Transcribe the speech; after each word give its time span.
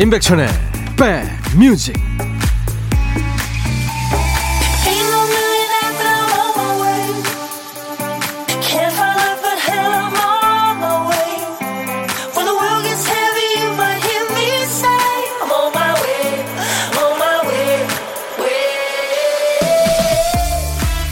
임백천의 0.00 0.48
백뮤직. 0.96 1.94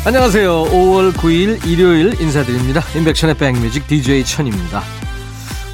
안녕하세요. 0.06 0.64
5월 0.64 1.12
9일 1.12 1.66
일요일 1.66 2.18
인사드립니다. 2.18 2.82
임백천의 2.96 3.34
백뮤직 3.36 3.86
DJ 3.86 4.24
천입니다 4.24 4.82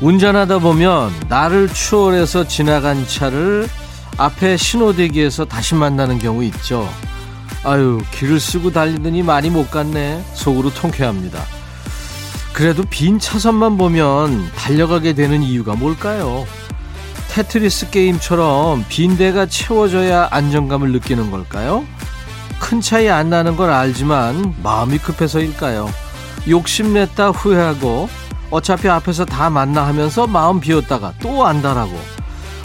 운전하다 0.01 0.59
보면 0.59 1.13
나를 1.29 1.69
추월해서 1.69 2.47
지나간 2.47 3.07
차를 3.07 3.69
앞에 4.19 4.57
신호대기에서 4.57 5.45
다시 5.47 5.75
만나는 5.75 6.19
경우 6.19 6.45
있죠. 6.45 6.89
아유, 7.65 8.03
길을 8.13 8.39
쓰고 8.39 8.73
달리더니 8.73 9.23
많이 9.23 9.51
못 9.51 9.71
갔네. 9.71 10.23
속으로 10.35 10.73
통쾌합니다. 10.75 11.43
그래도 12.53 12.85
빈 12.89 13.19
차선만 13.19 13.79
보면 13.79 14.51
달려가게 14.55 15.15
되는 15.15 15.43
이유가 15.43 15.75
뭘까요? 15.75 16.47
테트리스 17.31 17.91
게임처럼 17.91 18.85
빈 18.89 19.17
데가 19.17 19.47
채워져야 19.47 20.29
안정감을 20.31 20.93
느끼는 20.93 21.31
걸까요? 21.31 21.85
큰 22.61 22.81
차이 22.81 23.09
안 23.09 23.31
나는 23.31 23.57
걸 23.57 23.71
알지만 23.71 24.55
마음이 24.63 24.99
급해서일까요? 24.99 25.91
욕심냈다 26.49 27.31
후회하고 27.31 28.09
어차피 28.55 28.89
앞에서 28.89 29.25
다 29.25 29.51
만나 29.51 29.85
하면서 29.85 30.29
마음 30.29 30.61
비웠다가 30.61 31.15
또 31.21 31.45
안다라고 31.45 31.91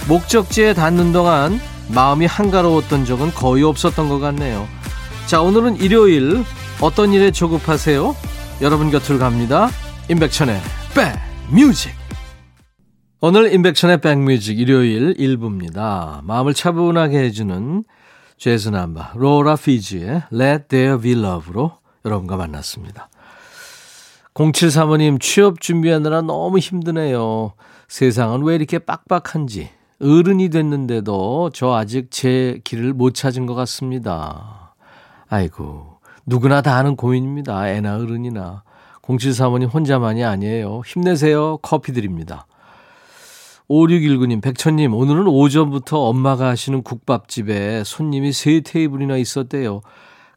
목적지에 0.08 0.76
닿는 0.76 1.12
동안 1.12 1.60
마음이 1.88 2.28
한가로웠던 2.28 3.06
적은 3.06 3.32
거의 3.32 3.64
없었던 3.64 4.08
것 4.08 4.20
같네요. 4.20 4.68
자, 5.26 5.42
오늘은 5.42 5.78
일요일 5.78 6.44
어떤 6.80 7.12
일에 7.12 7.32
조급하세요? 7.32 8.16
여러분 8.62 8.92
곁으로 8.92 9.18
갑니다. 9.18 9.70
임백천의 10.10 10.62
백뮤직. 10.94 11.92
오늘 13.20 13.52
임백천의 13.52 14.02
백뮤직 14.02 14.60
일요일 14.60 15.16
1부입니다. 15.16 16.24
마음을 16.24 16.54
차분하게 16.54 17.18
해주는 17.18 17.84
재즈 18.38 18.70
남바 18.70 19.14
로라 19.16 19.56
피지의 19.56 20.22
Let 20.32 20.68
There 20.68 21.02
Be 21.02 21.14
Love로 21.14 21.72
여러분과 22.06 22.38
만났습니다. 22.38 23.10
07사모님 24.34 25.20
취업 25.20 25.60
준비하느라 25.60 26.22
너무 26.22 26.60
힘드네요. 26.60 27.54
세상은 27.88 28.44
왜 28.44 28.56
이렇게 28.56 28.80
빡빡한지. 28.80 29.70
어른이 30.02 30.50
됐는데도 30.50 31.50
저 31.54 31.74
아직 31.74 32.10
제 32.10 32.62
길을 32.64 32.94
못 32.94 33.14
찾은 33.14 33.46
것 33.48 33.56
같습니다. 33.56 34.76
아이고, 35.28 36.00
누구나 36.26 36.62
다 36.62 36.78
하는 36.78 36.96
고민입니다. 36.96 37.70
애나 37.70 37.98
어른이나. 37.98 38.64
07사모님 39.02 39.74
혼자만이 39.74 40.24
아니에요. 40.24 40.84
힘내세요. 40.86 41.58
커피 41.62 41.92
드립니다. 41.92 42.46
5619님, 43.70 44.42
백천님, 44.42 44.94
오늘은 44.94 45.28
오전부터 45.28 46.00
엄마가 46.00 46.48
하시는 46.48 46.82
국밥집에 46.82 47.84
손님이 47.84 48.32
세 48.32 48.62
테이블이나 48.62 49.18
있었대요. 49.18 49.82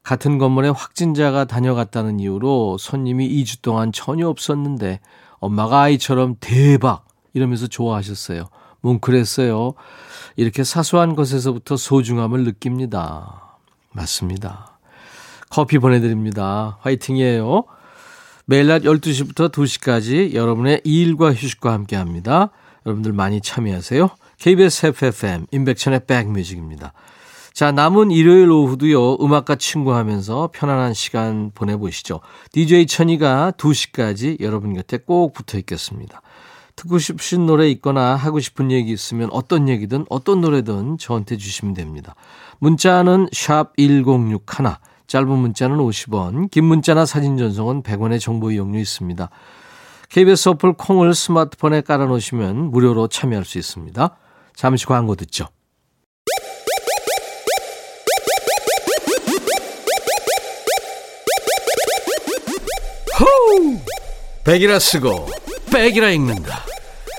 같은 0.03 0.39
건물에 0.39 0.69
확진자가 0.69 1.45
다녀갔다는 1.45 2.21
이유로 2.21 2.79
손님이 2.79 3.29
2주 3.43 3.63
동안 3.63 3.93
전혀 3.93 4.29
없었는데 4.29 5.01
엄마가 5.39 5.83
아이처럼 5.83 6.37
대박 6.41 7.07
이러면서 7.35 7.67
좋아하셨어요. 7.67 8.49
뭉클했어요. 8.81 9.75
이렇게 10.37 10.65
사소한 10.65 11.15
것에서부터 11.15 11.77
소중함을 11.77 12.45
느낍니다. 12.45 13.59
맞습니다. 13.93 14.79
커피 15.51 15.79
보내드립니다. 15.79 16.79
화이팅이에요. 16.81 17.65
매일 18.45 18.67
낮 18.67 18.83
12시부터 18.83 19.53
2시까지 19.53 20.34
여러분의 20.34 20.81
일과 20.84 21.33
휴식과 21.33 21.73
함께 21.73 21.95
합니다. 21.97 22.51
여러분들 22.87 23.13
많이 23.13 23.41
참여하세요. 23.41 24.11
KBS 24.39 24.87
FFM 24.87 25.47
인백천의 25.53 26.07
백뮤직입니다. 26.07 26.93
자, 27.55 27.71
남은 27.71 28.11
일요일 28.11 28.51
오후도요, 28.51 29.17
음악과 29.17 29.57
친구하면서 29.57 30.51
편안한 30.55 30.95
시간 30.95 31.51
보내보시죠. 31.55 32.21
DJ 32.53 32.87
천이가 32.87 33.53
2시까지 33.59 34.41
여러분 34.41 34.73
곁에 34.75 34.97
꼭 34.99 35.35
붙어 35.35 35.59
있겠습니다. 35.59 36.23
듣고 36.77 36.99
싶으신 36.99 37.45
노래 37.45 37.69
있거나 37.71 38.15
하고 38.15 38.41
싶은 38.41 38.71
얘기 38.71 38.91
있으면 38.93 39.29
어떤 39.33 39.69
얘기든 39.69 40.07
어떤 40.09 40.41
노래든 40.41 40.97
저한테 40.97 41.37
주시면 41.37 41.75
됩니다. 41.75 42.15
문자는 42.59 43.29
샵 43.33 43.77
1061, 43.77 44.47
짧은 45.07 45.29
문자는 45.29 45.77
50원, 45.77 46.51
긴 46.51 46.65
문자나 46.65 47.05
사진 47.05 47.37
전송은 47.37 47.83
100원의 47.83 48.19
정보 48.19 48.51
이용료 48.51 48.79
있습니다. 48.79 49.29
KBS 50.09 50.49
어플 50.51 50.75
콩을 50.75 51.15
스마트폰에 51.15 51.83
깔아놓으시면 51.83 52.71
무료로 52.71 53.09
참여할 53.09 53.45
수 53.45 53.59
있습니다. 53.59 54.17
잠시 54.55 54.87
광고 54.87 55.15
듣죠. 55.15 55.49
호우! 63.22 63.78
백이라 64.44 64.78
쓰고 64.78 65.28
백이라 65.72 66.10
읽는다. 66.10 66.65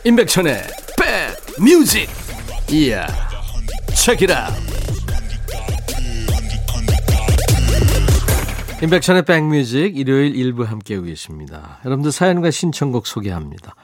임백천의 0.03 0.61
백 0.97 1.61
뮤직. 1.63 2.09
이야. 2.69 3.07
책이라. 3.95 4.49
임백천의 8.81 9.23
백뮤직 9.23 9.95
일요일 9.97 10.35
일부 10.35 10.63
함께하고 10.63 11.05
계십니다. 11.05 11.79
여러분들 11.85 12.11
사연과 12.11 12.51
신청곡 12.51 13.07
소개합니다. 13.07 13.75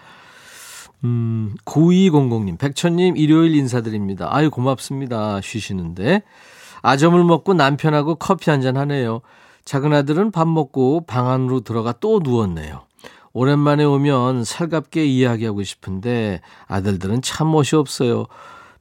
음, 1.06 1.56
9200님, 1.64 2.60
백천님 2.60 3.16
일요일 3.16 3.56
인사드립니다. 3.56 4.28
아유, 4.36 4.52
고맙습니다. 4.52 5.40
쉬시는데. 5.42 6.24
아점을 6.82 7.22
먹고 7.24 7.54
남편하고 7.54 8.16
커피 8.16 8.50
한 8.50 8.62
잔 8.62 8.76
하네요. 8.76 9.22
작은 9.66 9.94
아들은 9.94 10.32
밥 10.32 10.48
먹고 10.48 11.06
방 11.06 11.30
안으로 11.30 11.62
들어가 11.62 11.94
또 11.94 12.20
누웠네요. 12.24 12.82
오랜만에 13.34 13.84
오면 13.84 14.44
살갑게 14.44 15.06
이야기하고 15.06 15.64
싶은데 15.64 16.42
아들들은 16.68 17.22
참 17.22 17.52
멋이 17.52 17.70
없어요. 17.76 18.26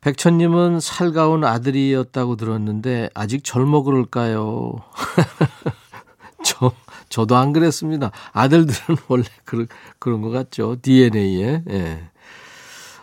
백천님은 0.01 0.81
살가운 0.81 1.45
아들이었다고 1.45 2.37
들었는데 2.37 3.11
아직 3.15 3.45
젊어 3.45 3.83
그럴까요? 3.83 4.77
저, 6.45 6.73
저도 7.09 7.37
안 7.37 7.53
그랬습니다. 7.53 8.11
아들들은 8.33 8.97
원래 9.09 9.25
그런, 9.45 9.67
그런 9.99 10.23
것 10.23 10.31
같죠. 10.31 10.77
DNA에. 10.81 11.63
예. 11.69 12.11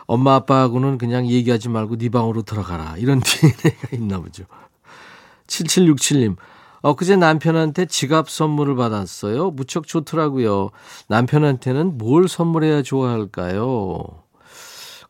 엄마 0.06 0.36
아빠하고는 0.36 0.98
그냥 0.98 1.26
얘기하지 1.26 1.68
말고 1.68 1.96
네 1.98 2.08
방으로 2.08 2.42
들어가라. 2.42 2.96
이런 2.98 3.20
DNA가 3.24 3.88
있나 3.92 4.20
보죠. 4.20 4.44
7767님. 5.48 6.36
엊그제 6.82 7.16
남편한테 7.16 7.86
지갑 7.86 8.30
선물을 8.30 8.76
받았어요. 8.76 9.50
무척 9.50 9.86
좋더라고요. 9.86 10.70
남편한테는 11.08 11.98
뭘 11.98 12.28
선물해야 12.28 12.82
좋아할까요? 12.82 14.04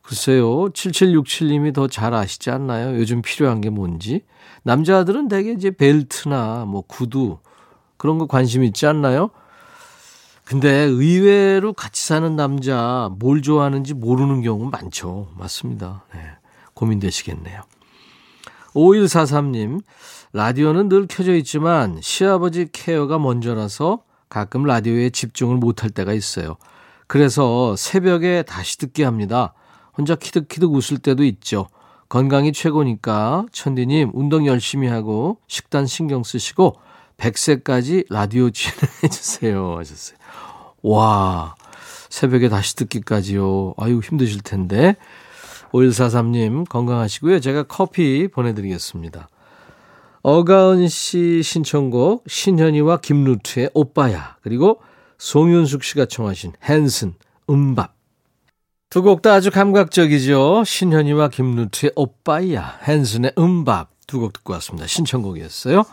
글쎄요. 0.01 0.69
7767님이 0.69 1.73
더 1.73 1.87
잘 1.87 2.13
아시지 2.13 2.49
않나요? 2.49 2.97
요즘 2.97 3.21
필요한 3.21 3.59
게 3.61 3.69
뭔지. 3.69 4.23
남자들은 4.63 5.27
대개 5.27 5.51
이제 5.51 5.71
벨트나 5.71 6.65
뭐 6.65 6.81
구두 6.81 7.39
그런 7.97 8.17
거 8.17 8.25
관심 8.25 8.63
있지 8.63 8.85
않나요? 8.85 9.29
근데 10.45 10.69
의외로 10.69 11.73
같이 11.73 12.05
사는 12.05 12.35
남자 12.37 13.09
뭘 13.19 13.41
좋아하는지 13.41 13.93
모르는 13.93 14.41
경우 14.41 14.69
많죠. 14.69 15.27
맞습니다. 15.37 16.05
네. 16.13 16.21
고민되시겠네요. 16.73 17.63
5143님, 18.73 19.81
라디오는 20.33 20.89
늘 20.89 21.07
켜져 21.07 21.35
있지만 21.35 21.99
시아버지 22.01 22.67
케어가 22.71 23.17
먼저라서 23.17 24.03
가끔 24.29 24.63
라디오에 24.63 25.09
집중을 25.09 25.57
못할 25.57 25.89
때가 25.89 26.13
있어요. 26.13 26.57
그래서 27.07 27.75
새벽에 27.75 28.43
다시 28.43 28.77
듣게 28.77 29.03
합니다. 29.05 29.53
혼자 29.97 30.15
키득키득 30.15 30.71
웃을 30.73 30.97
때도 30.97 31.23
있죠. 31.23 31.67
건강이 32.09 32.53
최고니까 32.53 33.45
천디님 33.51 34.11
운동 34.13 34.45
열심히 34.45 34.87
하고 34.87 35.39
식단 35.47 35.85
신경 35.85 36.23
쓰시고 36.23 36.75
100세까지 37.17 38.05
라디오 38.09 38.49
진행해 38.51 39.07
주세요 39.09 39.77
하셨어요. 39.77 40.17
와 40.83 41.55
새벽에 42.09 42.49
다시 42.49 42.75
듣기까지요. 42.75 43.73
아유 43.77 43.99
힘드실 43.99 44.41
텐데 44.41 44.95
5143님 45.71 46.67
건강하시고요. 46.69 47.39
제가 47.39 47.63
커피 47.63 48.27
보내드리겠습니다. 48.27 49.27
어가은 50.27 50.89
씨 50.89 51.41
신청곡 51.41 52.25
신현이와 52.27 52.97
김루트의 52.97 53.69
오빠야 53.73 54.35
그리고 54.41 54.81
송윤숙 55.17 55.85
씨가 55.85 56.07
청하신 56.07 56.51
헨슨 56.67 57.13
음밥 57.49 57.95
두 58.89 59.03
곡 59.03 59.21
다 59.21 59.33
아주 59.35 59.51
감각적이죠. 59.51 60.65
신현이와 60.65 61.29
김루트의 61.29 61.93
오빠야, 61.95 62.77
헨슨의 62.85 63.35
음밥 63.37 63.91
두 64.05 64.19
곡 64.19 64.33
듣고 64.33 64.51
왔습니다. 64.55 64.85
신청곡이었어요. 64.85 65.85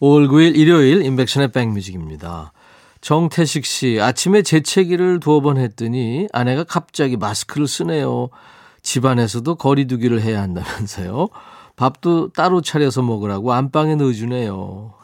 5월 0.00 0.28
9일 0.30 0.56
일요일 0.56 1.02
인백션의 1.02 1.52
백뮤직입니다. 1.52 2.54
정태식 3.02 3.66
씨, 3.66 3.98
아침에 4.00 4.40
재채기를 4.40 5.20
두어 5.20 5.42
번 5.42 5.58
했더니 5.58 6.28
아내가 6.32 6.64
갑자기 6.64 7.18
마스크를 7.18 7.68
쓰네요. 7.68 8.30
집안에서도 8.82 9.54
거리두기를 9.54 10.22
해야 10.22 10.40
한다면서요. 10.40 11.28
밥도 11.76 12.30
따로 12.30 12.62
차려서 12.62 13.02
먹으라고 13.02 13.52
안방에 13.52 13.94
넣어주네요. 13.94 14.94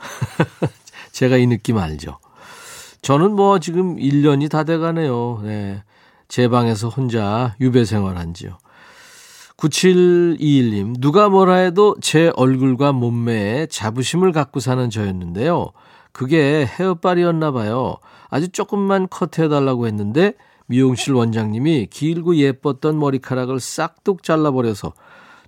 제가 1.13 1.37
이 1.37 1.47
느낌 1.47 1.79
알죠? 1.79 2.19
저는 3.03 3.33
뭐 3.33 3.59
지금 3.59 3.97
1년이 3.97 4.51
다 4.51 4.65
돼가네요. 4.65 5.41
네. 5.45 5.83
제 6.29 6.49
방에서 6.49 6.89
혼자 6.89 7.55
유배 7.61 7.85
생활한 7.85 8.33
지요. 8.33 8.57
9721님, 9.59 10.97
누가 10.99 11.29
뭐라 11.29 11.57
해도 11.57 11.95
제 12.01 12.33
얼굴과 12.37 12.93
몸매에 12.93 13.67
자부심을 13.67 14.33
갖고 14.33 14.59
사는 14.59 14.89
저였는데요. 14.89 15.73
그게 16.11 16.67
헤어빨이었나 16.67 17.53
봐요. 17.53 17.97
아주 18.29 18.49
조금만 18.49 19.09
컷해달라고 19.09 19.87
했는데 19.87 20.35
미용실 20.67 21.13
원장님이 21.13 21.89
길고 21.91 22.37
예뻤던 22.37 22.99
머리카락을 22.99 23.61
싹둑 23.61 24.23
잘라버려서 24.23 24.95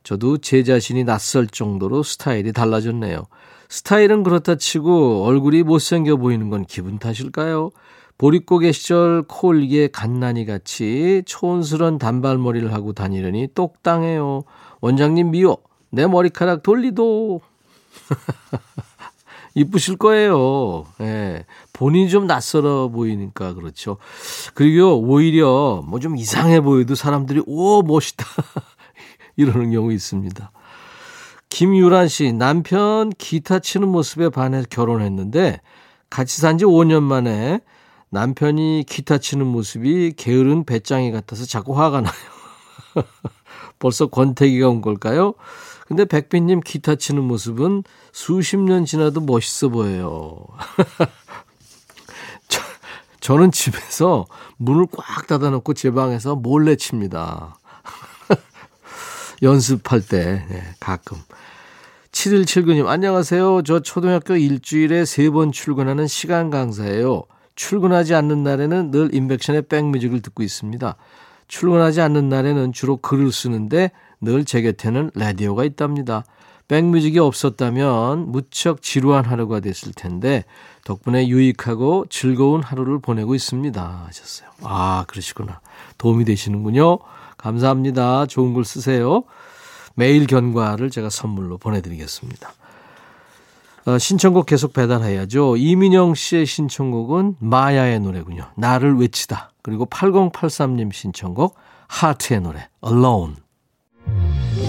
저도 0.04 0.38
제 0.38 0.62
자신이 0.62 1.02
낯설 1.04 1.46
정도로 1.46 2.02
스타일이 2.02 2.52
달라졌네요. 2.52 3.24
스타일은 3.68 4.22
그렇다 4.22 4.54
치고 4.56 5.24
얼굴이 5.24 5.62
못생겨 5.64 6.16
보이는 6.16 6.50
건 6.50 6.64
기분 6.66 6.98
탓일까요? 6.98 7.70
보릿고개 8.18 8.70
시절 8.70 9.22
콜게 9.26 9.88
갓난이 9.88 10.46
같이 10.46 11.22
촌스런 11.26 11.98
단발머리를 11.98 12.72
하고 12.72 12.92
다니려니 12.92 13.48
똑당해요. 13.54 14.44
원장님 14.80 15.32
미워. 15.32 15.58
내 15.90 16.06
머리카락 16.06 16.62
돌리도. 16.62 17.40
이쁘실 19.56 19.96
거예요. 19.96 20.84
예. 21.00 21.46
본인이 21.72 22.10
좀 22.10 22.26
낯설어 22.26 22.88
보이니까 22.88 23.54
그렇죠. 23.54 23.96
그리고 24.54 24.98
오히려 25.00 25.82
뭐 25.86 25.98
좀 26.00 26.16
이상해 26.16 26.60
보여도 26.60 26.94
사람들이 26.94 27.42
오 27.46 27.82
멋있다 27.82 28.24
이러는 29.36 29.70
경우 29.72 29.92
있습니다. 29.92 30.50
김유란 31.48 32.08
씨 32.08 32.32
남편 32.32 33.10
기타 33.10 33.58
치는 33.60 33.88
모습에 33.88 34.28
반해 34.28 34.64
결혼했는데 34.68 35.60
같이 36.10 36.40
산 36.40 36.58
지 36.58 36.64
5년 36.64 37.02
만에 37.02 37.60
남편이 38.10 38.84
기타 38.88 39.18
치는 39.18 39.46
모습이 39.46 40.14
게으른 40.16 40.64
배짱이 40.64 41.10
같아서 41.10 41.44
자꾸 41.44 41.78
화가 41.78 42.00
나요. 42.00 42.14
벌써 43.80 44.06
권태기가 44.06 44.68
온 44.68 44.80
걸까요? 44.80 45.34
근데 45.86 46.04
백빈님 46.04 46.60
기타 46.60 46.94
치는 46.94 47.22
모습은 47.24 47.82
수십 48.12 48.56
년 48.56 48.84
지나도 48.84 49.20
멋있어 49.20 49.68
보여요. 49.68 50.46
저, 52.48 52.60
저는 53.20 53.50
집에서 53.50 54.26
문을 54.56 54.86
꽉 54.96 55.26
닫아놓고 55.26 55.74
제 55.74 55.90
방에서 55.90 56.36
몰래 56.36 56.76
칩니다. 56.76 57.58
연습할 59.44 60.00
때, 60.00 60.44
네, 60.48 60.62
가끔. 60.80 61.18
7179님, 62.12 62.86
안녕하세요. 62.86 63.62
저 63.62 63.80
초등학교 63.80 64.36
일주일에 64.36 65.04
세 65.04 65.30
번 65.30 65.52
출근하는 65.52 66.06
시간 66.06 66.50
강사예요. 66.50 67.24
출근하지 67.54 68.14
않는 68.14 68.42
날에는 68.42 68.90
늘 68.90 69.14
인백션의 69.14 69.62
백뮤직을 69.62 70.22
듣고 70.22 70.42
있습니다. 70.42 70.96
출근하지 71.48 72.00
않는 72.00 72.28
날에는 72.28 72.72
주로 72.72 72.96
글을 72.96 73.30
쓰는데 73.32 73.90
늘 74.20 74.44
제 74.44 74.62
곁에는 74.62 75.10
라디오가 75.14 75.64
있답니다. 75.64 76.24
백뮤직이 76.66 77.18
없었다면 77.18 78.32
무척 78.32 78.80
지루한 78.80 79.26
하루가 79.26 79.60
됐을 79.60 79.92
텐데 79.92 80.44
덕분에 80.84 81.28
유익하고 81.28 82.06
즐거운 82.08 82.62
하루를 82.62 83.00
보내고 83.00 83.34
있습니다. 83.34 84.04
하셨어요. 84.06 84.48
아, 84.62 85.04
그러시구나. 85.06 85.60
도움이 85.98 86.24
되시는군요. 86.24 86.98
감사합니다. 87.44 88.24
좋은 88.26 88.54
글 88.54 88.64
쓰세요. 88.64 89.24
매일 89.94 90.26
견과를 90.26 90.90
제가 90.90 91.10
선물로 91.10 91.58
보내드리겠습니다. 91.58 92.52
어, 93.86 93.98
신청곡 93.98 94.46
계속 94.46 94.72
배달해야죠. 94.72 95.58
이민영 95.58 96.14
씨의 96.14 96.46
신청곡은 96.46 97.36
마야의 97.40 98.00
노래군요. 98.00 98.46
나를 98.56 98.96
외치다. 98.96 99.50
그리고 99.62 99.84
8083님 99.84 100.90
신청곡 100.92 101.54
하트의 101.86 102.40
노래 102.40 102.66
Alone. 102.84 103.34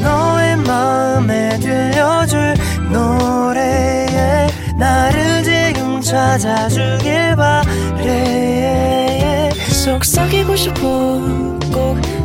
너의 0.01 0.57
마음에 0.57 1.57
들려줄 1.59 2.55
노래에 2.91 4.47
나를 4.77 5.43
지금 5.43 6.01
찾아주길 6.01 7.37
바래 7.37 7.75
속삭이고 9.85 10.55
싶어 10.57 11.21
꼭 11.71 12.24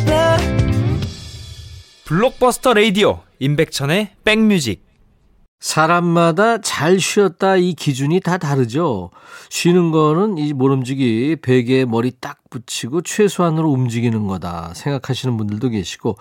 블록버스터 2.11 2.73
레이디오 2.73 3.21
임백천의 3.39 4.09
백뮤직 4.25 4.83
사람마다 5.61 6.59
잘 6.59 6.99
쉬었다 6.99 7.55
이 7.55 7.73
기준이 7.73 8.19
다 8.19 8.37
다르죠. 8.37 9.11
쉬는 9.49 9.91
거는 9.91 10.37
이 10.37 10.51
모름지기 10.51 11.37
베개에 11.41 11.85
머리 11.85 12.11
딱 12.19 12.39
붙이고 12.49 13.01
최소한으로 13.03 13.69
움직이는 13.69 14.27
거다 14.27 14.73
생각하시는 14.75 15.37
분들도 15.37 15.69
계시고 15.69 16.17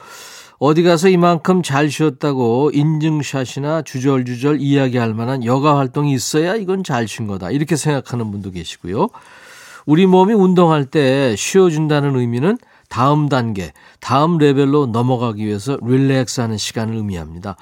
어디 0.60 0.84
가서 0.84 1.08
이만큼 1.08 1.64
잘 1.64 1.90
쉬었다고 1.90 2.70
인증샷이나 2.72 3.82
주절주절 3.82 4.60
이야기할 4.60 5.12
만한 5.12 5.44
여가 5.44 5.76
활동이 5.76 6.12
있어야 6.12 6.54
이건 6.54 6.84
잘 6.84 7.08
쉰 7.08 7.26
거다 7.26 7.50
이렇게 7.50 7.74
생각하는 7.74 8.30
분도 8.30 8.52
계시고요. 8.52 9.08
우리 9.86 10.06
몸이 10.06 10.34
운동할 10.34 10.84
때 10.84 11.34
쉬어준다는 11.36 12.14
의미는 12.14 12.58
다음 12.90 13.28
단계, 13.30 13.72
다음 14.00 14.36
레벨로 14.36 14.86
넘어가기 14.86 15.46
위해서 15.46 15.78
릴렉스 15.80 16.40
하는 16.42 16.58
시간을 16.58 16.96
의미합니다. 16.96 17.56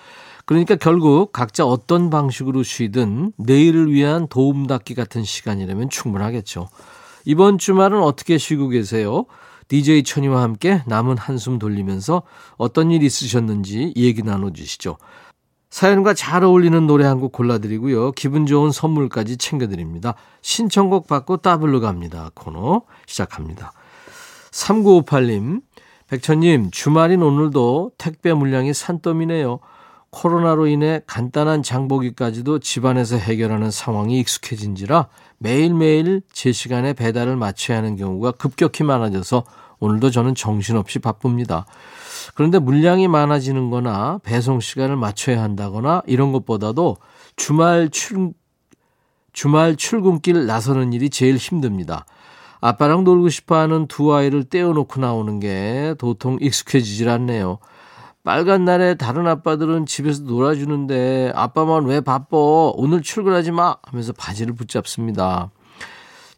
그러니까 0.47 0.75
결국 0.75 1.33
각자 1.33 1.67
어떤 1.67 2.09
방식으로 2.09 2.63
쉬든 2.63 3.33
내일을 3.37 3.93
위한 3.93 4.27
도움 4.29 4.67
닫기 4.67 4.95
같은 4.95 5.23
시간이라면 5.23 5.91
충분하겠죠. 5.91 6.69
이번 7.27 7.59
주말은 7.59 8.01
어떻게 8.03 8.39
쉬고 8.39 8.69
계세요? 8.69 9.27
DJ 9.69 10.03
천이와 10.05 10.41
함께 10.41 10.83
남은 10.87 11.19
한숨 11.19 11.59
돌리면서 11.59 12.23
어떤 12.57 12.91
일 12.91 13.03
있으셨는지 13.03 13.93
얘기 13.97 14.23
나눠주시죠. 14.23 14.97
사연과 15.69 16.15
잘 16.15 16.43
어울리는 16.43 16.87
노래 16.87 17.05
한 17.05 17.21
곡 17.21 17.33
골라드리고요. 17.33 18.13
기분 18.13 18.47
좋은 18.47 18.71
선물까지 18.73 19.37
챙겨드립니다. 19.37 20.15
신청곡 20.41 21.07
받고 21.07 21.37
따블로 21.39 21.81
갑니다. 21.81 22.31
코너 22.35 22.83
시작합니다. 23.07 23.73
3958님, 24.51 25.63
백천님, 26.09 26.71
주말인 26.71 27.23
오늘도 27.23 27.93
택배 27.99 28.33
물량이 28.33 28.73
산더미네요. 28.73 29.61
코로나로 30.11 30.67
인해 30.67 31.03
간단한 31.07 31.63
장보기까지도 31.63 32.61
집안에서 32.61 33.17
해결하는 33.17 33.71
상황이 33.71 34.19
익숙해진지라 34.21 35.09
매일매일 35.37 36.23
제 36.33 36.51
시간에 36.51 36.95
배달을 36.95 37.37
마쳐야 37.37 37.79
하는 37.79 37.97
경우가 37.97 38.33
급격히 38.33 38.85
많아져서 38.85 39.45
오늘도 39.81 40.11
저는 40.11 40.35
정신없이 40.35 40.99
바쁩니다. 40.99 41.67
그런데 42.35 42.59
물량이 42.59 43.07
많아지는 43.07 43.71
거나 43.71 44.19
배송 44.23 44.61
시간을 44.61 44.97
맞춰야 44.97 45.43
한다거나 45.43 46.03
이런 46.07 46.33
것보다도 46.33 46.97
주말 47.37 47.89
출, 47.91 48.33
주말 49.33 49.77
출근길 49.77 50.47
나서는 50.47 50.93
일이 50.93 51.11
제일 51.11 51.37
힘듭니다. 51.37 52.07
아빠랑 52.61 53.05
놀고 53.05 53.29
싶어 53.29 53.57
하는 53.57 53.87
두 53.87 54.15
아이를 54.15 54.45
떼어놓고 54.45 55.01
나오는 55.01 55.39
게 55.41 55.95
도통 55.99 56.39
익숙해지질 56.41 57.09
않네요. 57.09 57.59
빨간 58.25 58.65
날에 58.65 58.95
다른 58.95 59.27
아빠들은 59.27 59.87
집에서 59.87 60.25
놀아주는데 60.25 61.33
아빠만 61.35 61.87
왜 61.87 62.01
바빠? 62.01 62.37
오늘 62.75 63.01
출근하지 63.01 63.53
마! 63.53 63.77
하면서 63.83 64.13
바지를 64.13 64.55
붙잡습니다. 64.55 65.51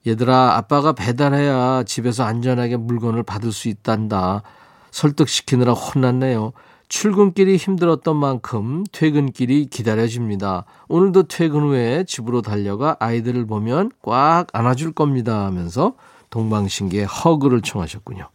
얘들아, 0.06 0.56
아빠가 0.56 0.92
배달해야 0.92 1.82
집에서 1.84 2.24
안전하게 2.24 2.76
물건을 2.76 3.22
받을 3.22 3.52
수 3.52 3.68
있단다. 3.68 4.42
설득시키느라 4.90 5.72
혼났네요. 5.72 6.52
출근길이 6.88 7.56
힘들었던 7.56 8.16
만큼 8.16 8.84
퇴근길이 8.90 9.66
기다려집니다. 9.66 10.64
오늘도 10.88 11.24
퇴근 11.24 11.62
후에 11.62 12.04
집으로 12.04 12.42
달려가 12.42 12.96
아이들을 12.98 13.46
보면 13.46 13.92
꽉 14.02 14.46
안아줄 14.52 14.92
겁니다 14.92 15.44
하면서 15.44 15.94
동방신기의 16.30 17.06
허그를 17.06 17.60
청하셨군요. 17.62 18.28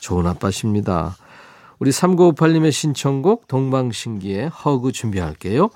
좋은 0.00 0.26
아빠십니다. 0.26 1.16
우리 1.78 1.90
3958님의 1.90 2.72
신청곡 2.72 3.46
동방신기의 3.48 4.48
허그 4.48 4.92
준비할게요. 4.92 5.70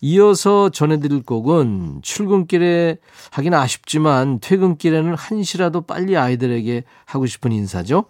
이어서 0.00 0.68
전해드릴 0.68 1.22
곡은 1.22 2.00
출근길에 2.02 2.96
하긴 3.30 3.54
아쉽지만 3.54 4.40
퇴근길에는 4.40 5.14
한시라도 5.14 5.82
빨리 5.82 6.16
아이들에게 6.16 6.82
하고 7.04 7.26
싶은 7.26 7.52
인사죠. 7.52 8.06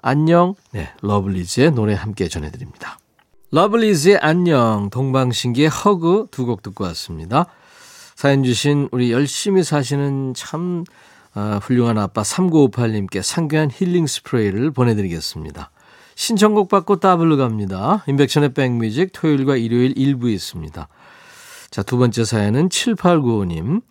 안녕. 0.00 0.54
네, 0.70 0.88
러블리즈의 1.00 1.72
노래 1.72 1.94
함께 1.94 2.28
전해드립니다. 2.28 2.98
러블리즈의 3.50 4.18
안녕, 4.18 4.88
동방신기의 4.90 5.68
Hug 5.68 6.28
두 6.30 6.46
곡 6.46 6.62
듣고 6.62 6.84
왔습니다. 6.84 7.46
사연 8.14 8.44
주신 8.44 8.88
우리 8.92 9.10
열심히 9.10 9.64
사시는 9.64 10.34
참 10.34 10.84
아, 11.34 11.60
훌륭한 11.62 11.98
아빠 11.98 12.22
3958님께 12.22 13.22
상쾌한 13.22 13.70
힐링 13.72 14.06
스프레이를 14.06 14.70
보내드리겠습니다. 14.70 15.70
신청곡 16.14 16.68
받고 16.68 17.00
따블로 17.00 17.36
갑니다. 17.38 18.04
임백천의 18.06 18.52
백뮤직 18.52 19.10
토요일과 19.12 19.56
일요일 19.56 19.94
일부 19.96 20.28
있습니다. 20.28 20.88
자, 21.70 21.82
두 21.82 21.96
번째 21.96 22.24
사연은 22.24 22.68
7895님. 22.68 23.82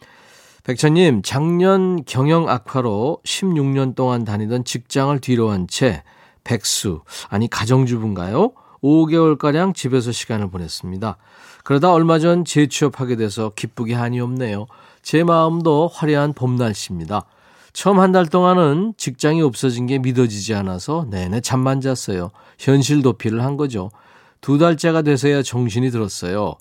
백천님, 0.64 1.24
작년 1.24 2.04
경영 2.06 2.48
악화로 2.48 3.20
16년 3.26 3.96
동안 3.96 4.24
다니던 4.24 4.64
직장을 4.64 5.18
뒤로 5.20 5.50
한 5.50 5.66
채 5.68 6.04
백수, 6.44 7.02
아니 7.30 7.50
가정주부인가요? 7.50 8.54
5개월가량 8.84 9.76
집에서 9.76 10.12
시간을 10.12 10.50
보냈습니다. 10.50 11.18
그러다 11.64 11.94
얼마 11.94 12.20
전 12.20 12.44
재취업하게 12.46 13.16
돼서 13.16 13.52
기쁘게 13.56 13.94
한이 13.94 14.20
없네요. 14.20 14.66
제 15.02 15.24
마음도 15.24 15.90
화려한 15.94 16.34
봄 16.34 16.56
날씨입니다. 16.56 17.26
처음 17.74 18.00
한 18.00 18.12
달 18.12 18.26
동안은 18.26 18.94
직장이 18.98 19.42
없어진 19.42 19.88
게 19.88 19.98
믿어지지 19.98 20.54
않아서 20.56 21.06
내내 21.10 21.40
잠만 21.42 21.80
잤어요. 21.82 22.32
현실 22.60 23.02
도피를 23.02 23.44
한 23.44 23.56
거죠. 23.58 23.92
두 24.42 24.58
달째가 24.58 25.04
돼서야 25.04 25.42
정신이 25.44 25.90
들었어요. 25.92 26.56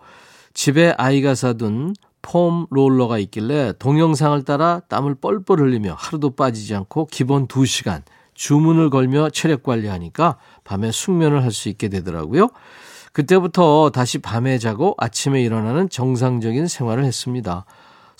집에 0.55 0.95
아이가 0.99 1.35
사둔 1.35 1.95
폼 2.23 2.67
롤러가 2.71 3.19
있길래 3.19 3.73
동영상을 3.79 4.43
따라 4.45 4.81
땀을 4.89 5.17
뻘뻘 5.17 5.59
흘리며 5.61 5.95
하루도 5.99 6.31
빠지지 6.37 6.75
않고 6.75 7.07
기본 7.11 7.49
2시간 7.49 8.03
주문을 8.35 8.91
걸며 8.91 9.31
체력 9.31 9.63
관리하니까 9.63 10.37
밤에 10.65 10.93
숙면을 10.93 11.43
할 11.43 11.51
수 11.51 11.69
있게 11.69 11.89
되더라고요. 11.89 12.51
그때부터 13.13 13.91
다시 13.91 14.19
밤에 14.19 14.59
자고 14.59 14.95
아침에 14.99 15.43
일어나는 15.43 15.89
정상적인 15.89 16.69
생활을 16.69 17.05
했습니다. 17.05 17.65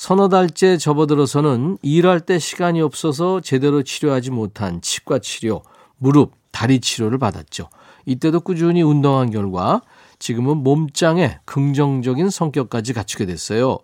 서너 0.01 0.31
달째 0.31 0.79
접어들어서는 0.79 1.77
일할 1.83 2.21
때 2.21 2.39
시간이 2.39 2.81
없어서 2.81 3.43
제대로 3.43 3.83
치료하지 3.83 4.31
못한 4.31 4.81
치과 4.81 5.19
치료, 5.19 5.61
무릎, 5.99 6.33
다리 6.53 6.81
치료를 6.81 7.19
받았죠. 7.19 7.69
이때도 8.07 8.41
꾸준히 8.41 8.81
운동한 8.81 9.31
결과 9.31 9.83
지금은 10.19 10.63
몸짱에 10.63 11.41
긍정적인 11.45 12.31
성격까지 12.31 12.95
갖추게 12.95 13.27
됐어요. 13.27 13.77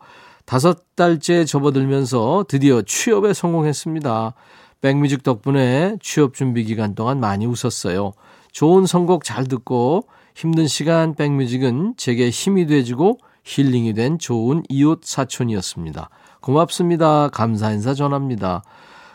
다섯 0.46 0.96
달째 0.96 1.44
접어들면서 1.44 2.46
드디어 2.48 2.80
취업에 2.80 3.34
성공했습니다. 3.34 4.32
백뮤직 4.80 5.22
덕분에 5.22 5.98
취업 6.00 6.32
준비 6.32 6.64
기간 6.64 6.94
동안 6.94 7.20
많이 7.20 7.44
웃었어요. 7.44 8.14
좋은 8.52 8.86
선곡 8.86 9.22
잘 9.22 9.44
듣고 9.44 10.06
힘든 10.34 10.66
시간 10.66 11.14
백뮤직은 11.14 11.96
제게 11.98 12.30
힘이 12.30 12.66
돼주고 12.66 13.18
힐링이 13.46 13.94
된 13.94 14.18
좋은 14.18 14.64
이웃 14.68 15.00
사촌이었습니다. 15.04 16.10
고맙습니다. 16.40 17.28
감사 17.28 17.70
인사 17.70 17.94
전합니다. 17.94 18.62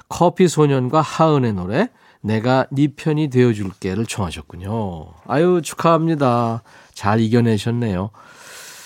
커피 0.09 0.47
소년과 0.47 1.01
하은의 1.01 1.53
노래 1.53 1.89
내가 2.21 2.65
네 2.71 2.87
편이 2.87 3.29
되어줄게를 3.29 4.05
청하셨군요. 4.05 5.07
아유 5.27 5.61
축하합니다. 5.63 6.63
잘 6.93 7.19
이겨내셨네요. 7.19 8.09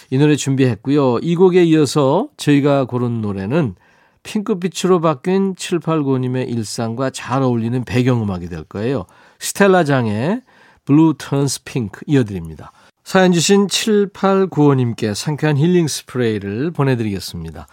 이 0.09 0.17
노래 0.17 0.35
준비했고요. 0.35 1.19
이 1.19 1.35
곡에 1.35 1.63
이어서 1.65 2.27
저희가 2.37 2.85
고른 2.85 3.21
노래는 3.21 3.75
핑크빛으로 4.23 5.01
바뀐 5.01 5.53
789님의 5.53 6.49
일상과 6.49 7.11
잘 7.11 7.43
어울리는 7.43 7.83
배경음악이 7.83 8.49
될 8.49 8.63
거예요. 8.63 9.05
스텔라장의 9.39 10.41
Blue 10.85 11.15
Turns 11.19 11.63
Pink 11.63 12.01
이어드립니다. 12.07 12.71
사연 13.05 13.31
주신 13.31 13.67
7895님께 13.67 15.13
상쾌한 15.13 15.57
힐링 15.57 15.87
스프레이를 15.87 16.71
보내드리겠습니다. 16.71 17.67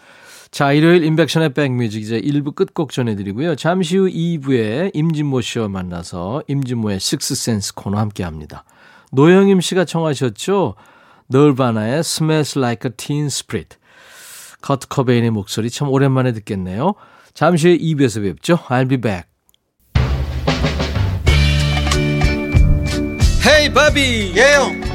자, 0.51 0.73
일요일 0.73 1.05
임백천의 1.05 1.55
백뮤직 1.55 2.03
이제 2.03 2.21
1부 2.21 2.55
끝곡 2.55 2.93
전해드리고요. 2.93 3.57
잠시 3.57 3.97
후 3.97 4.09
2부에 4.09 4.91
임진모 4.93 5.41
씨와 5.41 5.69
만나서 5.69 6.43
임진모의 6.49 7.01
식스센스 7.01 7.73
코너 7.75 7.97
함께 7.97 8.25
합니다. 8.25 8.65
노영임 9.11 9.63
씨가 9.63 9.87
청하셨죠? 9.87 10.75
너바나의 11.29 12.01
Smells 12.01 12.59
Like 12.59 12.91
a 12.91 12.95
Teen 12.95 13.27
Spirit. 13.27 13.79
커트 14.61 14.89
코베인의 14.89 15.31
목소리 15.31 15.71
참 15.71 15.89
오랜만에 15.89 16.33
듣겠네요. 16.33 16.93
잠시 17.33 17.69
후에 17.69 17.79
2부에서 17.79 18.23
뵙죠. 18.23 18.59
I'll 18.69 18.87
be 18.87 18.99
back. 18.99 19.25
Hey 23.47 23.73
바비 23.73 24.35
예영 24.37 24.92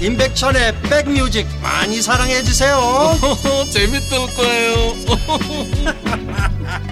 임백천의 0.00 0.80
백뮤직 0.82 1.46
많이 1.62 2.00
사랑해 2.00 2.42
주세요 2.42 2.78
재밌을 3.70 4.18
거예요 4.34 4.94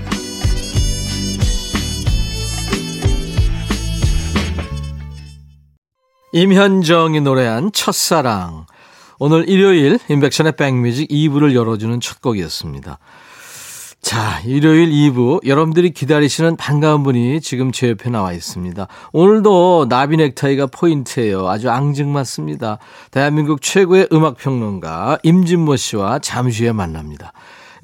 임현정이 6.33 7.23
노래한 7.23 7.73
첫사랑. 7.73 8.67
오늘 9.19 9.49
일요일 9.49 9.99
인백션의 10.09 10.53
백뮤직 10.57 11.09
2부를 11.09 11.55
열어주는 11.55 12.01
첫 12.01 12.21
곡이었습니다. 12.21 12.99
자, 14.01 14.41
일요일 14.45 14.91
2부 14.91 15.47
여러분들이 15.47 15.91
기다리시는 15.91 16.57
반가운 16.57 17.03
분이 17.03 17.41
지금 17.41 17.73
제 17.73 17.91
옆에 17.91 18.11
나와 18.11 18.33
있습니다. 18.33 18.87
오늘도 19.13 19.87
나비 19.89 20.17
넥타이가 20.17 20.67
포인트예요. 20.69 21.49
아주 21.49 21.69
앙증맞습니다. 21.69 22.79
대한민국 23.11 23.61
최고의 23.61 24.09
음악 24.13 24.37
평론가 24.37 25.19
임진모 25.25 25.77
씨와 25.77 26.21
잠시 26.21 26.63
후에 26.63 26.73
만납니다. 26.73 27.33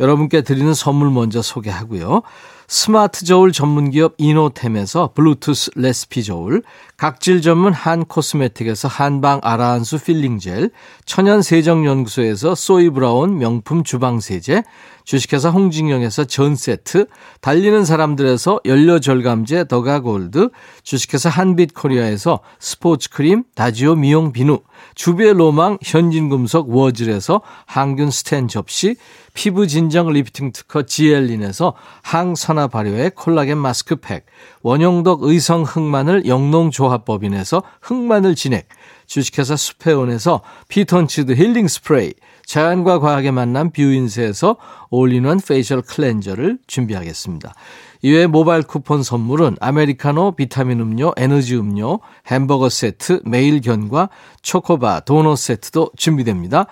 여러분께 0.00 0.42
드리는 0.42 0.72
선물 0.72 1.10
먼저 1.10 1.42
소개하고요. 1.42 2.22
스마트 2.66 3.24
저울 3.24 3.52
전문 3.52 3.90
기업 3.90 4.14
이노템에서 4.16 5.10
블루투스 5.14 5.72
레시피 5.76 6.24
저울, 6.24 6.62
각질 6.96 7.42
전문 7.42 7.72
한 7.72 8.04
코스메틱에서 8.04 8.88
한방 8.88 9.40
아라한수 9.42 10.02
필링 10.02 10.38
젤, 10.38 10.70
천연 11.04 11.42
세정 11.42 11.84
연구소에서 11.84 12.54
소이 12.54 12.88
브라운 12.90 13.38
명품 13.38 13.84
주방 13.84 14.18
세제, 14.20 14.62
주식회사 15.04 15.50
홍진경에서 15.50 16.24
전 16.24 16.56
세트, 16.56 17.06
달리는 17.42 17.84
사람들에서 17.84 18.60
연료 18.64 19.00
절감제 19.00 19.68
더가 19.68 20.00
골드, 20.00 20.48
주식회사 20.82 21.28
한빛 21.28 21.74
코리아에서 21.74 22.40
스포츠 22.58 23.10
크림 23.10 23.44
다지오 23.54 23.96
미용 23.96 24.32
비누, 24.32 24.60
주비의 24.94 25.34
로망 25.34 25.78
현진금속 25.82 26.74
워즐에서 26.74 27.42
항균 27.66 28.10
스텐 28.10 28.48
접시, 28.48 28.96
피부 29.34 29.66
진정 29.66 30.10
리프팅 30.10 30.52
특허 30.52 30.82
지엘린에서 30.82 31.74
항산화 32.02 32.68
발효의 32.68 33.10
콜라겐 33.14 33.58
마스크팩, 33.58 34.24
원용덕 34.62 35.24
의성 35.24 35.64
흑마늘 35.64 36.26
영농조합법인에서 36.26 37.62
흑마늘 37.82 38.36
진액, 38.36 38.68
주식회사 39.06 39.56
수페온에서 39.56 40.40
피톤치드 40.68 41.34
힐링 41.34 41.68
스프레이, 41.68 42.14
자연과 42.46 42.98
과학의 43.00 43.32
만남 43.32 43.70
뷰인스에서 43.70 44.56
올인원 44.90 45.40
페이셜 45.40 45.82
클렌저를 45.82 46.58
준비하겠습니다. 46.66 47.54
이외에 48.02 48.26
모바일 48.26 48.62
쿠폰 48.62 49.02
선물은 49.02 49.56
아메리카노, 49.60 50.32
비타민 50.32 50.80
음료, 50.80 51.12
에너지 51.16 51.56
음료, 51.56 52.00
햄버거 52.26 52.68
세트, 52.68 53.22
매일 53.24 53.60
견과, 53.60 54.10
초코바, 54.42 55.00
도넛 55.00 55.38
세트도 55.38 55.92
준비됩니다. 55.96 56.66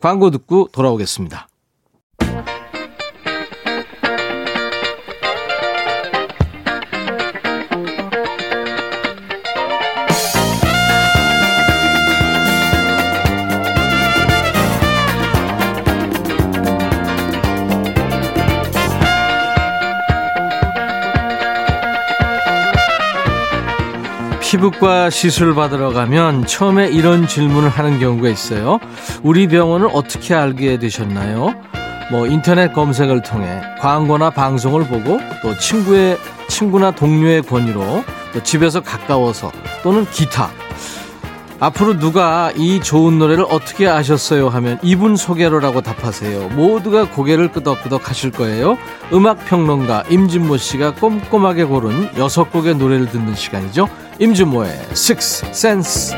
광고 0.00 0.30
듣고 0.30 0.68
돌아오겠습니다. 0.72 1.48
피부과 24.48 25.10
시술 25.10 25.54
받으러 25.54 25.92
가면 25.92 26.46
처음에 26.46 26.88
이런 26.88 27.28
질문을 27.28 27.68
하는 27.68 28.00
경우가 28.00 28.30
있어요. 28.30 28.78
우리 29.22 29.46
병원을 29.46 29.90
어떻게 29.92 30.34
알게 30.34 30.78
되셨나요? 30.78 31.52
뭐 32.10 32.26
인터넷 32.26 32.72
검색을 32.72 33.20
통해 33.20 33.60
광고나 33.78 34.30
방송을 34.30 34.86
보고 34.86 35.20
또 35.42 35.54
친구의 35.58 36.16
친구나 36.48 36.90
동료의 36.90 37.42
권유로 37.42 38.02
또 38.32 38.42
집에서 38.42 38.80
가까워서 38.80 39.52
또는 39.82 40.06
기타 40.06 40.50
앞으로 41.60 41.98
누가 41.98 42.50
이 42.56 42.80
좋은 42.80 43.18
노래를 43.18 43.44
어떻게 43.50 43.86
아셨어요 43.86 44.48
하면 44.48 44.78
이분 44.82 45.16
소개로라고 45.16 45.82
답하세요. 45.82 46.50
모두가 46.50 47.10
고개를 47.10 47.52
끄덕끄덕 47.52 48.08
하실 48.08 48.30
거예요. 48.30 48.78
음악 49.12 49.44
평론가 49.44 50.04
임진모 50.08 50.56
씨가 50.56 50.94
꼼꼼하게 50.94 51.64
고른 51.64 52.08
여섯 52.16 52.50
곡의 52.50 52.76
노래를 52.76 53.10
듣는 53.10 53.34
시간이죠. 53.34 53.88
임진모의 54.20 54.70
Six 54.90 55.46
Sense. 55.46 56.16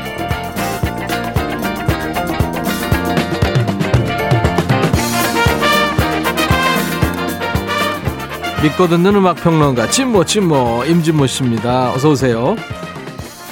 믿고 8.63 8.87
듣는 8.87 9.15
음악 9.15 9.37
평론가 9.37 9.89
진모 9.89 10.25
진모 10.25 10.85
임진모 10.85 11.27
씨입니다. 11.27 11.93
어서 11.93 12.09
오세요. 12.09 12.55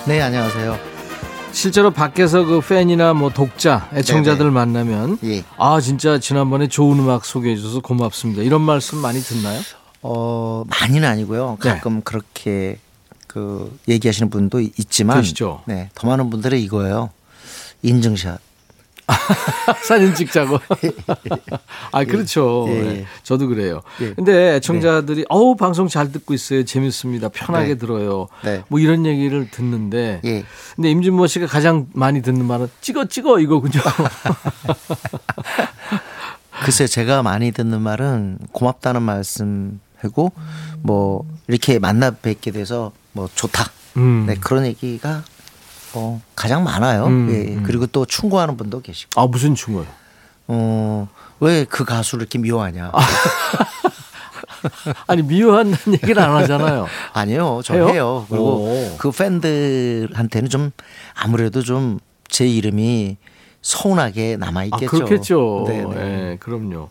네, 0.08 0.20
안녕하세요. 0.22 0.78
실제로 1.52 1.92
밖에서 1.92 2.44
그 2.44 2.62
팬이나 2.62 3.14
뭐 3.14 3.30
독자, 3.30 3.88
애청자들 3.94 4.38
네네. 4.38 4.50
만나면 4.52 5.20
예. 5.26 5.44
아 5.58 5.80
진짜 5.80 6.20
지난번에 6.20 6.68
좋은 6.68 6.98
음악 7.00 7.26
소개해 7.26 7.56
줘서 7.56 7.82
고맙습니다. 7.82 8.42
이런 8.42 8.62
말씀 8.62 8.98
많이 9.00 9.20
듣나요? 9.20 9.60
어, 10.02 10.64
많이는 10.68 11.08
아니고요. 11.08 11.58
네. 11.62 11.70
가끔 11.70 12.02
그렇게 12.02 12.78
그 13.30 13.78
얘기하시는 13.88 14.32
분도 14.32 14.60
있지만 14.60 15.22
계시죠? 15.22 15.62
네, 15.66 15.92
더 15.94 16.08
많은 16.08 16.32
분들은 16.32 16.58
이거예요. 16.58 17.12
인증샷. 17.84 18.40
사진 19.88 20.16
찍자고. 20.16 20.60
아 21.94 22.04
그렇죠. 22.06 22.66
예, 22.70 22.74
예. 22.74 22.82
네, 22.82 23.06
저도 23.24 23.48
그래요. 23.48 23.82
예. 24.02 24.14
근데 24.14 24.56
애청자들이 24.56 25.26
어우 25.30 25.56
방송 25.56 25.88
잘 25.88 26.12
듣고 26.12 26.34
있어요. 26.34 26.66
재밌습니다. 26.66 27.30
편하게 27.30 27.70
네. 27.70 27.76
들어요. 27.76 28.28
네. 28.44 28.64
뭐 28.68 28.80
이런 28.80 29.06
얘기를 29.06 29.48
듣는데. 29.50 30.22
예. 30.26 30.44
근데 30.76 30.90
임진모 30.90 31.28
씨가 31.28 31.46
가장 31.46 31.86
많이 31.94 32.24
듣는 32.24 32.46
말은 32.46 32.68
찍어 32.82 33.06
찍어 33.06 33.40
이거군요. 33.40 33.80
글쎄 36.64 36.88
제가 36.88 37.22
많이 37.22 37.52
듣는 37.52 37.82
말은 37.82 38.40
고맙다는 38.52 39.04
말씀하고 39.04 40.32
뭐 40.82 41.26
이렇게 41.48 41.78
만나 41.80 42.12
뵙게 42.12 42.52
돼서 42.52 42.92
뭐 43.20 43.30
좋다. 43.36 43.66
음. 43.98 44.26
네, 44.28 44.36
그런 44.36 44.66
얘기가 44.66 45.24
어, 45.94 46.22
가장 46.36 46.64
많아요. 46.64 47.06
음, 47.08 47.30
예. 47.32 47.56
음. 47.56 47.64
그리고 47.64 47.86
또 47.88 48.06
충고하는 48.06 48.56
분도 48.56 48.82
계시고. 48.82 49.20
아 49.20 49.28
무슨 49.28 49.56
춤을? 49.56 49.86
어, 50.48 51.08
왜 51.42 51.66
그 51.70 51.84
가수를 51.84 52.24
이렇게 52.24 52.40
미워하냐? 52.40 52.92
아니 55.08 55.22
미워한다는 55.22 56.00
얘기를 56.02 56.22
안 56.22 56.36
하잖아요. 56.38 56.88
아니요, 57.14 57.62
저 57.64 57.74
해요? 57.74 57.88
해요. 57.90 58.26
그리고 58.30 58.46
오. 58.66 58.96
그 58.98 59.12
팬들한테는 59.12 60.50
좀 60.50 60.72
아무래도 61.16 61.62
좀 61.62 62.00
제 62.30 62.48
이름이 62.48 63.18
서운하게 63.64 64.38
남아 64.38 64.60
아, 64.60 64.64
있겠죠. 64.66 64.88
그렇겠죠. 64.88 65.64
네, 65.68 65.84
네. 65.84 65.96
예, 66.32 66.38
그럼요. 66.40 66.90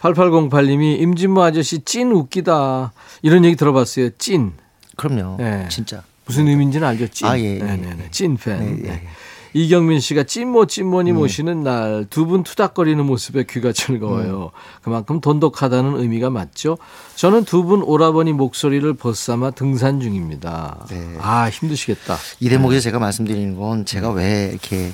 8808님이 0.00 1.00
임진모 1.00 1.42
아저씨 1.42 1.80
찐 1.84 2.12
웃기다. 2.12 2.92
이런 3.22 3.44
얘기 3.44 3.56
들어봤어요. 3.56 4.10
찐. 4.16 4.52
그럼요. 4.96 5.36
네. 5.38 5.66
진짜. 5.70 6.02
무슨 6.26 6.48
의미인지는 6.48 6.86
알죠. 6.88 7.08
찐. 7.08 7.26
아, 7.26 7.38
예, 7.38 7.58
예. 7.60 7.60
예. 7.60 8.08
찐 8.10 8.36
팬. 8.36 8.58
네, 8.58 8.82
예. 8.84 8.88
네. 8.92 9.06
이경민 9.56 10.00
씨가 10.00 10.24
찐모 10.24 10.66
찐모님 10.66 11.16
오시는 11.16 11.62
날 11.62 12.06
두 12.10 12.26
분 12.26 12.42
투닥거리는 12.42 13.04
모습에 13.06 13.44
귀가 13.48 13.70
즐거워요. 13.72 14.50
그만큼 14.82 15.20
돈독하다는 15.20 16.00
의미가 16.00 16.30
맞죠. 16.30 16.76
저는 17.14 17.44
두 17.44 17.62
분 17.62 17.82
오라버니 17.82 18.32
목소리를 18.32 18.92
벗삼아 18.94 19.52
등산 19.52 20.00
중입니다. 20.00 20.84
네. 20.90 21.16
아 21.20 21.48
힘드시겠다. 21.50 22.16
이 22.40 22.48
대목에서 22.48 22.80
제가 22.80 22.98
말씀드리는 22.98 23.54
건 23.56 23.84
제가 23.86 24.10
왜 24.10 24.48
이렇게 24.50 24.92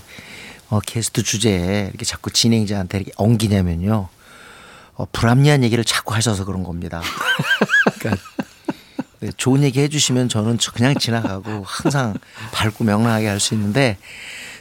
어, 0.68 0.78
게스트 0.80 1.22
주제에 1.22 1.86
이렇게 1.88 2.04
자꾸 2.04 2.30
진행자한테 2.30 2.98
이렇게 2.98 3.12
엉기냐면요. 3.16 4.08
어, 4.96 5.06
불합리한 5.12 5.64
얘기를 5.64 5.82
자꾸 5.84 6.12
하셔서 6.14 6.44
그런 6.44 6.62
겁니다. 6.64 7.00
그러니까 7.98 8.10
네, 8.10 8.20
좋은 9.36 9.62
얘기 9.62 9.80
해주시면 9.80 10.28
저는 10.28 10.58
저- 10.58 10.72
그냥 10.72 10.94
지나가고 10.94 11.62
항상 11.66 12.14
밝고 12.52 12.84
명랑하게 12.84 13.26
할 13.28 13.40
수 13.40 13.54
있는데 13.54 13.96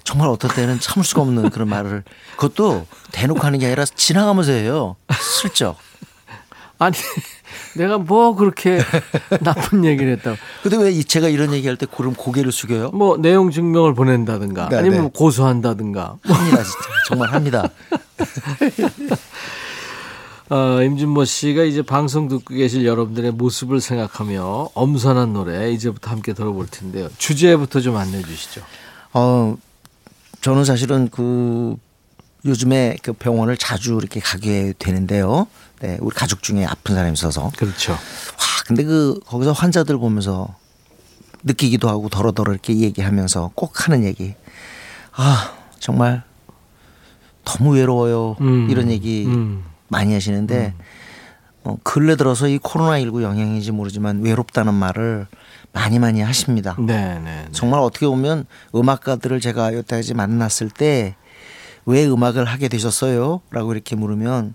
정말 0.03 0.29
어떨 0.29 0.51
때는 0.53 0.79
참을 0.79 1.05
수가 1.05 1.21
없는 1.21 1.49
그런 1.49 1.67
말을 1.69 2.03
그것도 2.37 2.87
대놓고 3.11 3.41
하는 3.41 3.59
게 3.59 3.65
아니라 3.67 3.85
지나가면서 3.85 4.51
해요. 4.53 4.95
슬쩍. 5.41 5.77
아니 6.81 6.95
내가 7.75 7.97
뭐 7.97 8.35
그렇게 8.35 8.79
나쁜 9.41 9.83
얘기를 9.85 10.13
했다고. 10.13 10.37
근데 10.63 10.77
왜 10.77 10.91
이- 10.91 11.03
제가 11.03 11.27
이런 11.27 11.53
얘기할 11.53 11.75
때 11.77 11.85
그럼 11.85 12.13
고개를 12.15 12.51
숙여요? 12.53 12.89
뭐 12.91 13.17
내용 13.17 13.51
증명을 13.51 13.93
보낸다든가 13.93 14.69
네, 14.69 14.77
아니면 14.77 14.95
네. 14.97 15.01
뭐 15.01 15.11
고소한다든가 15.11 16.15
합니다, 16.23 16.57
진짜. 16.63 16.79
정말 17.07 17.33
합니다. 17.33 17.69
어, 20.49 20.81
임준모 20.81 21.25
씨가 21.25 21.63
이제 21.63 21.83
방송 21.83 22.27
듣고 22.27 22.55
계실 22.55 22.85
여러분들의 22.85 23.31
모습을 23.31 23.81
생각하며 23.81 24.71
엄선한 24.73 25.33
노래 25.33 25.71
이제부터 25.71 26.09
함께 26.09 26.33
들어볼 26.33 26.67
텐데요. 26.67 27.07
주제부터 27.19 27.81
좀 27.81 27.95
안내해 27.97 28.23
주시죠. 28.23 28.61
어, 29.13 29.55
저는 30.41 30.65
사실은 30.65 31.09
그 31.09 31.75
요즘에 32.45 32.97
그 33.03 33.13
병원을 33.13 33.57
자주 33.57 33.97
이렇게 34.01 34.19
가게 34.19 34.73
되는데요. 34.79 35.45
네, 35.81 35.97
우리 36.01 36.15
가족 36.15 36.41
중에 36.41 36.65
아픈 36.65 36.95
사람이 36.95 37.13
있어서. 37.13 37.51
그렇죠. 37.55 37.91
와, 37.91 37.97
근데 38.65 38.83
그 38.83 39.19
거기서 39.27 39.51
환자들 39.51 39.97
보면서 39.99 40.55
느끼기도 41.43 41.87
하고 41.87 42.09
더러더러 42.09 42.51
이렇게 42.51 42.75
얘기하면서 42.75 43.51
꼭 43.53 43.85
하는 43.87 44.03
얘기. 44.03 44.33
아, 45.13 45.53
정말 45.79 46.23
너무 47.45 47.75
외로워요. 47.75 48.35
음, 48.41 48.67
이런 48.69 48.89
얘기 48.89 49.25
음. 49.27 49.63
많이 49.89 50.13
하시는데 50.13 50.73
어, 51.63 51.77
근래 51.83 52.15
들어서 52.15 52.47
이 52.47 52.57
코로나19 52.59 53.21
영향인지 53.21 53.71
모르지만 53.71 54.21
외롭다는 54.23 54.73
말을 54.73 55.27
많이 55.73 55.99
많이 55.99 56.21
하십니다. 56.21 56.75
네, 56.79 57.15
네. 57.15 57.19
네. 57.19 57.45
정말 57.51 57.79
어떻게 57.81 58.07
보면 58.07 58.45
음악가들을 58.73 59.39
제가 59.39 59.73
여태까지 59.73 60.13
만났을 60.13 60.69
때 60.69 61.15
왜 61.89 62.05
음악을 62.05 62.45
하게 62.45 62.67
되셨어요? 62.67 63.41
라고 63.49 63.73
이렇게 63.73 63.95
물으면 63.95 64.53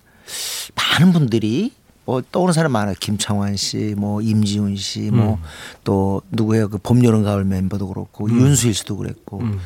많은 0.76 1.12
분들이 1.12 1.72
뭐 2.04 2.22
떠오르는 2.30 2.52
사람 2.52 2.70
많아요. 2.70 2.94
김창완 3.00 3.56
씨, 3.56 3.94
뭐 3.98 4.20
임지훈 4.20 4.76
씨, 4.76 5.10
뭐또 5.10 6.22
누구예요? 6.30 6.68
그 6.68 6.78
봄, 6.78 7.02
여름, 7.04 7.24
가을 7.24 7.44
멤버도 7.44 7.88
그렇고 7.88 8.30
윤수일 8.30 8.74
씨도 8.74 8.96
그랬고 8.98 9.40
음. 9.40 9.58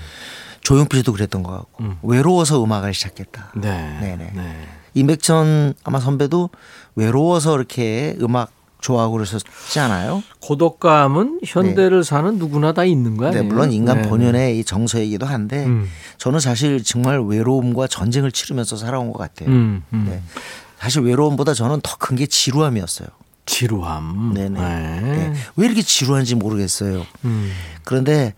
조용필 0.62 1.00
씨도 1.00 1.12
그랬던 1.12 1.42
것 1.42 1.52
같고 1.52 1.84
음. 1.84 1.98
외로워서 2.02 2.64
음악을 2.64 2.94
시작했다. 2.94 3.52
네. 3.56 3.98
네네. 4.00 4.32
네. 4.34 4.68
임백천 4.94 5.74
아마 5.84 6.00
선배도 6.00 6.50
외로워서 6.96 7.56
이렇게 7.56 8.16
음악 8.20 8.50
좋아하고 8.80 9.14
그러셨지 9.14 9.80
않아요? 9.80 10.22
고독감은 10.40 11.40
현대를 11.44 12.04
사는 12.04 12.38
누구나 12.38 12.72
다 12.72 12.84
있는 12.84 13.16
거 13.16 13.30
네? 13.30 13.42
물론 13.42 13.72
인간 13.72 14.02
네. 14.02 14.08
본연의 14.08 14.58
이 14.58 14.64
정서이기도 14.64 15.26
한데 15.26 15.64
음. 15.66 15.88
저는 16.18 16.38
사실 16.38 16.82
정말 16.84 17.20
외로움과 17.20 17.88
전쟁을 17.88 18.30
치르면서 18.30 18.76
살아온 18.76 19.12
것 19.12 19.18
같아요. 19.18 19.48
음, 19.48 19.82
음. 19.92 20.06
네. 20.08 20.22
사실 20.78 21.02
외로움보다 21.02 21.54
저는 21.54 21.80
더 21.82 21.96
큰 21.98 22.16
게 22.16 22.26
지루함이었어요. 22.26 23.08
지루함. 23.46 24.34
네네. 24.34 24.60
네. 24.60 25.00
네. 25.00 25.34
왜 25.56 25.66
이렇게 25.66 25.82
지루한지 25.82 26.36
모르겠어요. 26.36 27.04
음. 27.24 27.50
그런데 27.82 28.34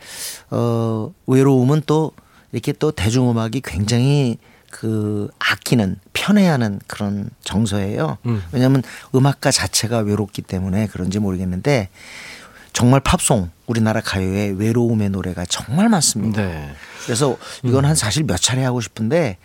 어 0.51 1.13
외로움은 1.27 1.83
또 1.87 2.13
이렇게 2.53 2.73
또 2.73 2.93
대중음악이 2.93 3.61
굉장히 3.63 4.39
그 4.71 5.29
아끼는 5.39 5.97
편애하는 6.13 6.81
그런 6.87 7.31
정서예요. 7.43 8.19
음. 8.27 8.43
왜냐하면 8.53 8.83
음악가 9.15 9.51
자체가 9.51 9.99
외롭기 9.99 10.43
때문에 10.43 10.87
그런지 10.87 11.19
모르겠는데 11.19 11.89
정말 12.73 13.01
팝송 13.01 13.51
우리나라 13.67 14.01
가요에 14.01 14.55
외로움의 14.57 15.11
노래가 15.11 15.45
정말 15.45 15.89
많습니다. 15.89 16.41
네. 16.43 16.71
그래서 17.05 17.37
이건 17.65 17.85
한 17.85 17.95
사실 17.97 18.25
몇 18.25 18.37
차례 18.41 18.63
하고 18.63 18.81
싶은데 18.81 19.39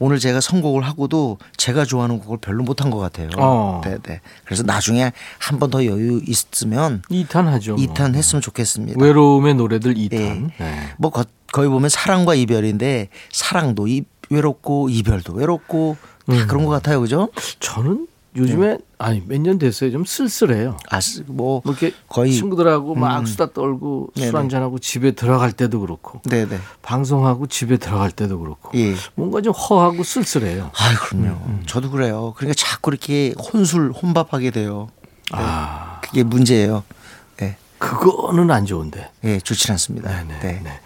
오늘 0.00 0.18
제가 0.18 0.40
선곡을 0.40 0.82
하고도 0.84 1.38
제가 1.56 1.84
좋아하는 1.84 2.18
곡을 2.18 2.38
별로 2.38 2.64
못한 2.64 2.90
것 2.90 2.98
같아요. 2.98 3.28
어. 3.38 3.80
네, 3.84 3.96
네. 4.02 4.20
그래서 4.44 4.64
나중에 4.64 5.12
한 5.38 5.58
번 5.60 5.70
더 5.70 5.84
여유 5.86 6.20
있으면 6.26 7.02
2탄 7.10 7.44
하죠. 7.44 7.76
뭐. 7.76 7.84
2탄 7.86 8.14
했으면 8.16 8.42
좋겠습니다. 8.42 9.00
외로움의 9.02 9.54
노래들 9.54 9.94
2탄. 9.94 10.14
예. 10.14 10.64
네. 10.64 10.88
뭐 10.98 11.10
거, 11.12 11.24
거의 11.52 11.68
보면 11.68 11.88
사랑과 11.88 12.34
이별인데 12.34 13.08
사랑도 13.32 13.86
이, 13.86 14.02
외롭고 14.30 14.88
이별도 14.88 15.32
외롭고 15.34 15.96
다 16.26 16.32
음. 16.34 16.46
그런 16.46 16.64
것 16.64 16.70
같아요, 16.70 17.00
그죠? 17.00 17.28
저는 17.60 18.06
요즘에 18.36 18.78
아니 18.98 19.22
몇 19.26 19.38
년 19.40 19.58
됐어요. 19.58 19.92
좀 19.92 20.04
쓸쓸해요. 20.04 20.76
아, 20.90 21.00
쓰- 21.00 21.22
뭐뭐 21.26 21.62
이렇게 21.66 21.92
거의 22.08 22.32
친구들하고 22.32 22.96
막 22.96 23.20
음. 23.20 23.26
수다 23.26 23.52
떨고 23.52 24.08
술 24.16 24.24
네네. 24.26 24.36
한잔 24.38 24.62
하고 24.62 24.78
집에 24.80 25.12
들어갈 25.12 25.52
때도 25.52 25.78
그렇고 25.80 26.20
네, 26.24 26.44
네. 26.48 26.58
방송하고 26.82 27.46
집에 27.46 27.76
들어갈 27.76 28.10
때도 28.10 28.40
그렇고 28.40 28.76
예. 28.76 28.94
뭔가 29.14 29.40
좀 29.40 29.52
허하고 29.52 30.02
쓸쓸해요. 30.02 30.72
아, 30.76 30.94
그럼요. 31.06 31.28
음, 31.46 31.62
저도 31.66 31.90
그래요. 31.92 32.34
그러니까 32.36 32.54
자꾸 32.56 32.90
이렇게 32.90 33.34
혼술 33.38 33.92
혼밥하게 33.92 34.50
돼요. 34.50 34.88
네. 35.32 35.38
아 35.40 36.00
그게 36.02 36.24
문제예요. 36.24 36.82
네. 37.36 37.56
그거는 37.78 38.50
안 38.50 38.66
좋은데. 38.66 39.10
예, 39.24 39.38
좋지 39.38 39.70
않습니다. 39.70 40.10
네네. 40.10 40.38
네. 40.40 40.60
네. 40.64 40.80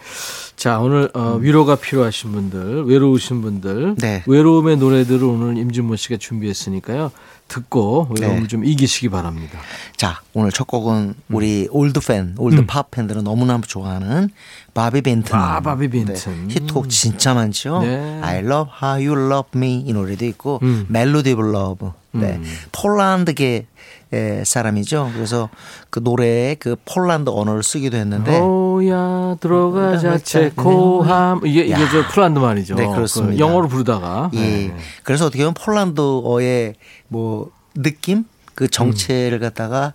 자 0.59 0.77
오늘 0.77 1.09
어, 1.13 1.37
위로가 1.39 1.77
필요하신 1.77 2.33
분들, 2.33 2.83
외로우신 2.83 3.41
분들, 3.41 3.95
네. 3.97 4.23
외로움의 4.27 4.75
노래들을 4.75 5.23
오늘 5.23 5.57
임진모 5.57 5.95
씨가 5.95 6.17
준비했으니까요. 6.17 7.13
듣고 7.47 8.09
외로움을 8.11 8.41
네. 8.41 8.47
좀 8.49 8.65
이기시기 8.65 9.07
바랍니다. 9.07 9.57
자, 9.95 10.19
오늘 10.33 10.51
첫 10.51 10.67
곡은 10.67 11.13
우리 11.29 11.69
올드 11.71 12.01
팬, 12.01 12.35
올드 12.37 12.65
팝 12.65 12.91
팬들은 12.91 13.23
너무나 13.23 13.59
좋아하는 13.65 14.31
바비 14.73 15.01
빈튼. 15.01 15.33
아, 15.33 15.61
바비 15.61 15.87
빈튼. 15.87 16.47
네, 16.49 16.53
히트곡 16.53 16.89
진짜 16.89 17.33
많죠. 17.33 17.79
네. 17.81 18.19
I 18.21 18.39
love 18.39 18.69
how 18.83 18.95
you 19.01 19.13
love 19.13 19.51
me 19.55 19.81
이 19.87 19.93
노래도 19.93 20.25
있고 20.25 20.59
음. 20.63 20.87
Melody 20.89 21.31
of 21.31 21.41
Love. 21.41 21.91
네. 22.11 22.33
음. 22.33 22.43
폴란드계 22.73 23.67
의 24.11 24.43
사람이죠. 24.43 25.11
그래서 25.13 25.49
그 25.91 25.99
노래에 25.99 26.55
그 26.55 26.75
폴란드 26.83 27.29
언어를 27.29 27.61
쓰기도 27.61 27.95
했는데 27.95 28.39
오야 28.39 29.35
들어가자 29.39 29.99
들어가자, 29.99 30.17
체코함 30.17 31.41
이게 31.45 31.65
이게 31.65 31.73
야. 31.73 31.89
저 31.91 32.07
폴란드 32.07 32.39
말이죠. 32.39 32.73
네, 32.73 32.87
그렇습니다. 32.87 33.33
그 33.35 33.39
영어로 33.39 33.67
부르다가 33.67 34.31
예. 34.33 34.39
네. 34.39 34.75
그래서 35.03 35.27
어떻게 35.27 35.43
보면 35.43 35.53
폴란드어의 35.53 36.73
뭐 37.07 37.51
느낌 37.75 38.25
그 38.55 38.67
정체를 38.67 39.37
갖다가 39.39 39.93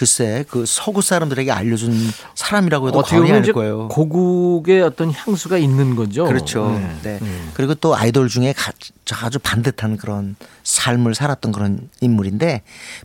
글쎄 0.00 0.44
그 0.50 0.66
서구 0.66 1.00
사람들에게 1.00 1.50
알려준 1.50 2.10
사람이라고 2.34 2.88
해도 2.88 2.98
어떻게 2.98 3.16
과언이 3.16 3.28
보면 3.30 3.42
아닐 3.42 3.52
거예요. 3.54 3.88
고국의 3.88 4.82
어떤 4.82 5.10
향수가 5.10 5.56
있는 5.56 5.96
거죠. 5.96 6.24
그렇죠. 6.26 6.68
네. 6.68 6.96
네. 7.02 7.18
음. 7.22 7.50
그리고 7.54 7.74
또 7.74 7.96
아이돌 7.96 8.28
중에 8.28 8.52
가- 8.52 8.72
아주 9.22 9.38
반듯한 9.38 9.96
그런 9.96 10.36
삶을 10.64 11.14
살았던 11.14 11.50
그런 11.52 11.88
인물인데 12.02 12.60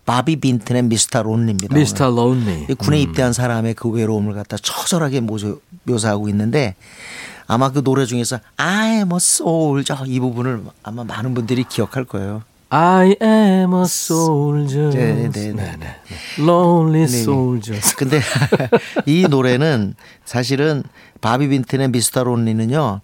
바비 0.06 0.42
빈튼의 0.42 0.84
미스터 0.84 1.24
론리입니다. 1.24 1.74
미스터 1.74 2.10
론리. 2.12 2.66
이 2.70 2.74
군에 2.74 3.00
입대한 3.00 3.32
사람의 3.32 3.76
그 3.76 3.88
외로움을 3.88 4.34
갖다 4.34 4.58
처절하게 4.62 5.22
묘사하고 5.86 6.28
있는데 6.28 6.76
아마 7.48 7.72
그 7.72 7.82
노래 7.86 8.06
중에서 8.06 8.40
I 8.58 8.96
am 8.98 9.12
a 9.14 9.16
soldier 9.16 10.04
이 10.08 10.20
부분을 10.20 10.62
아마 10.84 11.06
많은 11.06 11.34
분들이 11.36 11.64
기억할 11.64 12.04
거예요. 12.04 12.44
I 12.74 13.18
am 13.22 13.74
a 13.74 13.82
soldier. 13.84 14.92
네, 14.92 15.14
네, 15.14 15.30
네. 15.30 15.52
네네. 15.52 15.96
Lonely 16.40 17.06
네. 17.06 17.20
soldier. 17.20 17.82
근데 17.98 18.22
이 19.06 19.28
노래는 19.30 19.96
사실은 20.24 20.84
바비 21.20 21.50
빈튼의 21.50 21.90
Mr. 21.90 22.24
Lonely는요. 22.24 23.02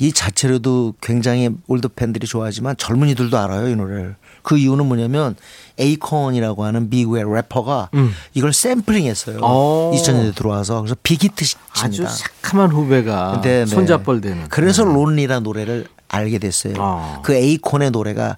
이 0.00 0.12
자체로도 0.12 0.94
굉장히 1.00 1.48
올드 1.68 1.86
팬들이 1.90 2.26
좋아하지만 2.26 2.76
젊은이들도 2.76 3.38
알아요 3.38 3.68
이 3.68 3.76
노래를. 3.76 4.16
그 4.42 4.58
이유는 4.58 4.86
뭐냐면 4.86 5.36
에이콘이라고 5.78 6.64
하는 6.64 6.90
미국의 6.90 7.24
래퍼가 7.24 7.90
음. 7.94 8.12
이걸 8.34 8.52
샘플링했어요. 8.52 9.38
오. 9.38 9.92
2000년대 9.94 10.34
들어와서 10.34 10.80
그래서 10.80 10.96
big 11.04 11.24
hit 11.24 11.44
아주 11.78 11.92
칩니다. 11.92 12.10
새카만 12.12 12.72
후배가 12.72 13.42
네, 13.44 13.60
네. 13.60 13.66
손자뻘 13.66 14.20
되는. 14.20 14.48
그래서 14.48 14.82
Lonely라는 14.84 15.44
노래를 15.44 15.86
알게 16.08 16.38
됐어요. 16.38 16.74
아. 16.78 17.20
그 17.22 17.32
에이콘의 17.32 17.92
노래가 17.92 18.36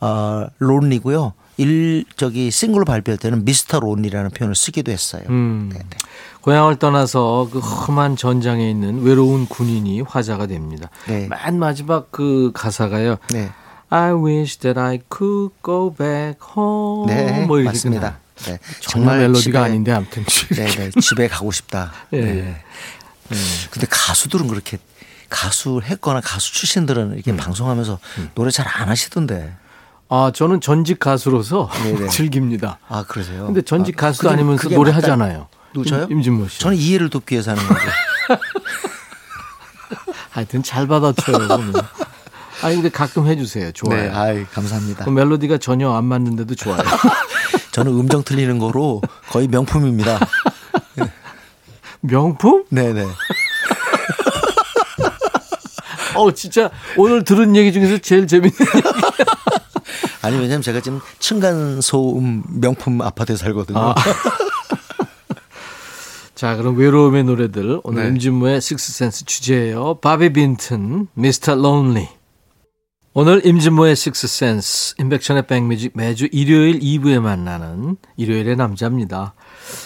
어 0.00 0.46
Lonely고요. 0.58 1.34
일 1.58 2.04
저기 2.16 2.50
싱글로 2.50 2.84
발표할 2.86 3.18
때는 3.18 3.44
Mr. 3.44 3.80
Lonely라는 3.80 4.30
표현을 4.30 4.54
쓰기도 4.54 4.90
했어요. 4.92 5.22
음. 5.28 5.68
네, 5.72 5.78
네. 5.78 5.96
고향을 6.40 6.76
떠나서 6.76 7.48
그 7.52 7.58
험한 7.58 8.16
전장에 8.16 8.68
있는 8.70 9.02
외로운 9.02 9.46
군인이 9.46 10.00
화자가 10.00 10.46
됩니다. 10.46 10.88
네. 11.06 11.28
맨 11.28 11.58
마지막 11.58 12.10
그 12.10 12.50
가사가요. 12.54 13.16
네. 13.30 13.50
I 13.90 14.12
wish 14.12 14.58
that 14.60 14.80
I 14.80 15.00
could 15.14 15.54
go 15.62 15.92
back 15.94 16.38
home. 16.56 17.12
네, 17.14 17.44
뭐 17.44 17.58
이렇게 17.58 17.72
맞습니다. 17.74 18.18
네. 18.46 18.58
정말 18.80 19.18
멜로디가 19.18 19.42
집에- 19.42 19.58
아닌데 19.58 19.92
아무튼 19.92 20.24
네, 20.56 20.66
네. 20.66 20.90
집에 21.02 21.28
가고 21.28 21.52
싶다. 21.52 21.92
예, 22.14 22.20
네. 22.22 22.38
예. 23.32 23.36
근데 23.70 23.86
가수들은 23.90 24.48
그렇게 24.48 24.78
가수 25.28 25.82
했거나 25.84 26.20
가수 26.22 26.52
출신들은 26.54 27.02
음. 27.10 27.14
이렇게 27.14 27.36
방송하면서 27.36 27.98
노래 28.34 28.50
잘 28.50 28.66
안 28.66 28.88
하시던데. 28.88 29.52
아 30.12 30.32
저는 30.34 30.60
전직 30.60 30.98
가수로서 30.98 31.70
네네. 31.84 32.08
즐깁니다. 32.10 32.78
아 32.88 33.04
그러세요? 33.06 33.46
근데 33.46 33.62
전직 33.62 33.96
아, 34.02 34.06
가수도 34.08 34.28
그게- 34.28 34.34
아니면서 34.40 34.62
그게 34.64 34.74
노래 34.74 34.90
맞다. 34.90 34.98
하잖아요. 35.04 35.46
누구 35.72 35.88
저요? 35.88 36.04
임- 36.10 36.16
임진모 36.18 36.48
씨. 36.48 36.58
저는 36.60 36.76
이해를 36.76 37.08
돕기 37.10 37.34
위해서 37.36 37.52
하는 37.52 37.62
거죠. 37.66 37.80
하여튼 40.30 40.62
잘 40.62 40.86
받아쳐요. 40.86 41.48
보면. 41.48 41.72
아니 42.62 42.74
근데 42.74 42.88
가끔 42.90 43.26
해주세요. 43.26 43.72
좋아요. 43.72 44.02
네, 44.02 44.08
아이 44.10 44.44
감사합니다. 44.44 45.04
그 45.04 45.10
멜로디가 45.10 45.58
전혀 45.58 45.92
안 45.92 46.04
맞는데도 46.04 46.54
좋아요. 46.56 46.82
저는 47.72 47.92
음정 47.92 48.22
틀리는 48.24 48.58
거로 48.58 49.00
거의 49.30 49.46
명품입니다. 49.48 50.18
명품? 52.00 52.64
네네. 52.70 53.06
어 56.16 56.32
진짜 56.32 56.70
오늘 56.96 57.24
들은 57.24 57.54
얘기 57.56 57.72
중에서 57.72 57.98
제일 57.98 58.26
재밌는 58.26 58.52
아니 60.22 60.36
왜냐면 60.36 60.62
제가 60.62 60.80
지금 60.80 61.00
층간 61.18 61.80
소음 61.80 62.42
명품 62.48 63.00
아파트에 63.00 63.36
살거든요. 63.36 63.78
아. 63.78 63.94
자, 66.34 66.56
그럼 66.56 66.76
외로움의 66.78 67.24
노래들 67.24 67.80
오늘 67.84 68.02
네. 68.04 68.08
임진모의 68.08 68.62
식스센스 68.62 69.26
주제예요. 69.26 69.96
바비 69.96 70.32
빈튼, 70.32 71.06
미스터 71.12 71.54
론리. 71.54 72.08
오늘 73.12 73.44
임진모의 73.44 73.94
식스센스, 73.96 74.94
인백션의 74.98 75.46
백뮤직 75.48 75.92
매주 75.94 76.28
일요일 76.32 76.78
2부에 76.78 77.20
만나는 77.20 77.96
일요일의 78.16 78.56
남자입니다. 78.56 79.34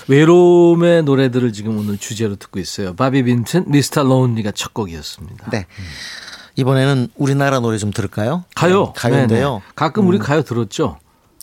외로움의 0.07 1.03
노래들을 1.03 1.53
지금 1.53 1.79
오늘 1.79 1.99
주제로 1.99 2.37
듣고 2.37 2.61
있어요. 2.61 2.95
바비 2.95 3.25
빈튼, 3.25 3.65
미스터 3.67 4.05
론리가 4.05 4.53
첫 4.53 4.75
곡이었습니다. 4.75 5.51
네. 5.51 5.67
이번에는 6.57 7.09
우리나라 7.17 7.61
노래 7.61 7.79
좀 7.79 7.91
들을까요? 7.93 8.45
가요. 8.55 8.87
네, 8.87 8.93
가요인데요. 8.95 9.49
네네. 9.51 9.63
가끔 9.75 10.07
우리 10.07 10.19
가요 10.19 10.43
들었죠? 10.43 10.99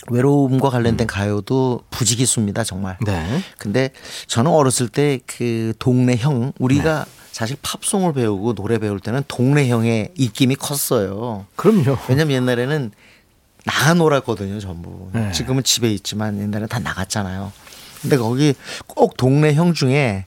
외로움과 0.10 0.70
관련된 0.70 1.06
가요도 1.06 1.84
부지기수입니다, 1.92 2.64
정말. 2.64 2.98
네. 3.06 3.42
근데 3.58 3.92
저는 4.28 4.50
어렸을 4.52 4.88
때 4.88 5.20
그 5.28 5.74
동네 5.80 6.16
형 6.16 6.54
우리가 6.60 7.06
네. 7.06 7.12
사실 7.32 7.56
팝송을 7.62 8.14
배우고 8.14 8.56
노래 8.56 8.78
배울 8.80 9.00
때는 9.00 9.24
동네 9.28 9.68
형의 9.70 10.12
입김이 10.18 10.56
컸어요. 10.56 11.46
그럼요. 11.56 11.98
왜냐면 12.10 12.36
옛날에는 12.38 12.92
나가 13.66 13.94
놀았거든요, 13.94 14.60
전부. 14.60 15.10
네. 15.14 15.32
지금은 15.32 15.64
집에 15.64 15.92
있지만 15.94 16.40
옛날에 16.40 16.66
다 16.68 16.80
나갔잖아요. 16.80 17.52
근데 18.02 18.18
거기 18.18 18.56
꼭 18.88 19.16
동네 19.18 19.54
형 19.54 19.74
중에 19.74 20.26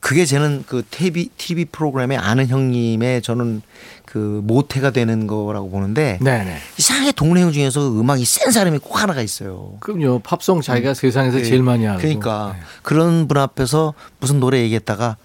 그게 0.00 0.24
저는 0.24 0.64
그 0.66 0.82
TV, 0.90 1.28
TV 1.36 1.66
프로그램에 1.66 2.16
아는 2.16 2.48
형님의 2.48 3.22
저는 3.22 3.62
그 4.06 4.40
모태가 4.44 4.90
되는 4.90 5.26
거라고 5.26 5.70
보는데 5.70 6.18
네네. 6.22 6.56
이상하게 6.78 7.12
동네 7.12 7.42
형 7.42 7.52
중에서 7.52 7.88
음악이 7.92 8.24
센 8.24 8.50
사람이 8.50 8.78
꼭 8.78 9.00
하나가 9.00 9.20
있어요. 9.20 9.74
그럼요. 9.80 10.20
팝송 10.20 10.62
자기가 10.62 10.94
세상에서 10.94 11.38
네. 11.38 11.44
제일 11.44 11.62
많이 11.62 11.86
알고. 11.86 12.00
그러니까 12.00 12.56
네. 12.58 12.64
그런 12.82 13.28
분 13.28 13.36
앞에서 13.36 13.94
무슨 14.18 14.40
노래 14.40 14.60
얘기했다가 14.62 15.16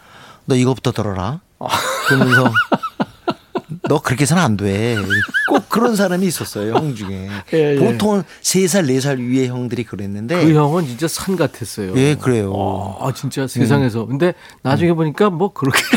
너 0.46 0.56
이거부터 0.56 0.92
들어라. 0.92 1.40
아. 1.60 1.68
그러면서 2.08 2.52
너 3.88 4.02
그렇게 4.02 4.24
해서는 4.24 4.42
안 4.42 4.58
돼. 4.58 4.98
꼭 5.50 5.70
그런 5.70 5.96
사람이 5.96 6.26
있었어요, 6.26 6.74
형 6.74 6.96
중에. 6.96 7.30
예, 7.54 7.76
예. 7.76 7.80
보통은 7.80 8.24
세 8.42 8.68
살, 8.68 8.86
네살 8.86 9.20
위의 9.20 9.48
형들이 9.48 9.84
그랬는데. 9.84 10.44
그 10.44 10.54
형은 10.54 10.88
진짜 10.88 11.08
산 11.08 11.36
같았어요. 11.36 11.94
예, 11.96 12.16
그래요. 12.16 12.52
음. 12.52 13.06
아, 13.06 13.14
진짜 13.14 13.48
세상에서. 13.48 14.06
근데 14.06 14.34
나중에 14.64 14.94
보니까 14.94 15.30
뭐 15.30 15.54
그렇게. 15.54 15.82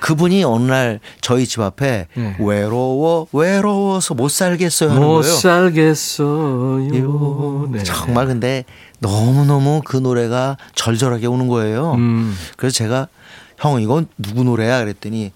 그분이 0.00 0.42
어느 0.44 0.64
날 0.64 0.98
저희 1.20 1.46
집 1.46 1.60
앞에 1.60 2.06
예. 2.16 2.36
외로워, 2.40 3.26
외로워서 3.32 4.14
못 4.14 4.30
살겠어요 4.30 4.90
하는 4.90 5.02
못 5.02 5.20
거예요. 5.20 5.34
살겠어요. 5.34 6.78
네. 7.70 7.82
정말 7.82 8.26
근데 8.26 8.64
너무 8.98 9.44
너무 9.44 9.82
그 9.84 9.98
노래가 9.98 10.56
절절하게 10.74 11.26
오는 11.26 11.48
거예요. 11.48 11.92
음. 11.94 12.34
그래서 12.56 12.74
제가 12.74 13.08
형 13.60 13.80
이건 13.80 14.06
누구 14.18 14.42
노래야 14.42 14.80
그랬더니 14.80 15.32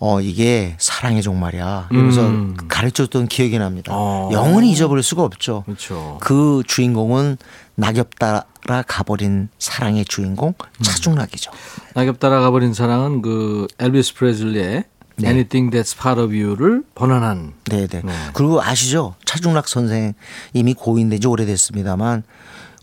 어 0.00 0.20
이게 0.20 0.76
사랑의 0.78 1.22
종말이야. 1.22 1.86
그래서 1.88 2.26
음. 2.26 2.56
가르쳐줬던 2.68 3.28
기억이 3.28 3.58
납니다. 3.58 3.92
어. 3.94 4.28
영원히 4.32 4.70
잊어버릴 4.70 5.02
수가 5.02 5.24
없죠. 5.24 5.62
그렇죠. 5.64 6.18
그 6.20 6.62
주인공은 6.66 7.36
낙엽 7.74 8.18
따라 8.18 8.44
가버린 8.86 9.48
사랑의 9.58 10.04
주인공 10.04 10.50
음. 10.50 10.82
차중락이죠. 10.82 11.50
낙엽 11.94 12.20
따라 12.20 12.40
가버린 12.40 12.74
사랑은 12.74 13.22
그 13.22 13.66
엘비스 13.78 14.14
프레즐리의 14.14 14.84
네. 15.16 15.28
Anything 15.28 15.76
That's 15.76 16.00
Part 16.00 16.20
of 16.20 16.32
You를 16.32 16.84
번안한 16.94 17.54
네네. 17.64 18.02
네. 18.04 18.12
그리고 18.34 18.62
아시죠? 18.62 19.16
차중락 19.24 19.66
선생 19.66 20.14
이미 20.52 20.74
고인된 20.74 21.20
지 21.20 21.26
오래됐습니다만 21.26 22.22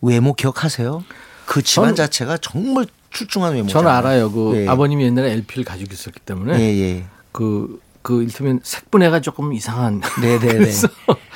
외모 0.01 0.33
기억하세요? 0.33 1.03
그 1.45 1.61
집안 1.61 1.95
자체가 1.95 2.37
정말 2.37 2.87
출중한 3.15 3.54
외모죠. 3.54 3.73
저는 3.73 3.89
알아요. 3.89 4.30
그 4.30 4.58
예. 4.58 4.67
아버님이 4.67 5.06
옛날에 5.06 5.32
LP를 5.32 5.63
가지고 5.63 5.93
있었기 5.93 6.19
때문에 6.19 6.60
예, 6.60 6.63
예. 6.63 7.06
그, 7.32 7.80
그 8.01 8.21
일테면 8.21 8.60
색분해가 8.62 9.21
조금 9.21 9.54
이상한. 9.54 10.01
네네네. 10.21 10.54
그래서 10.60 10.88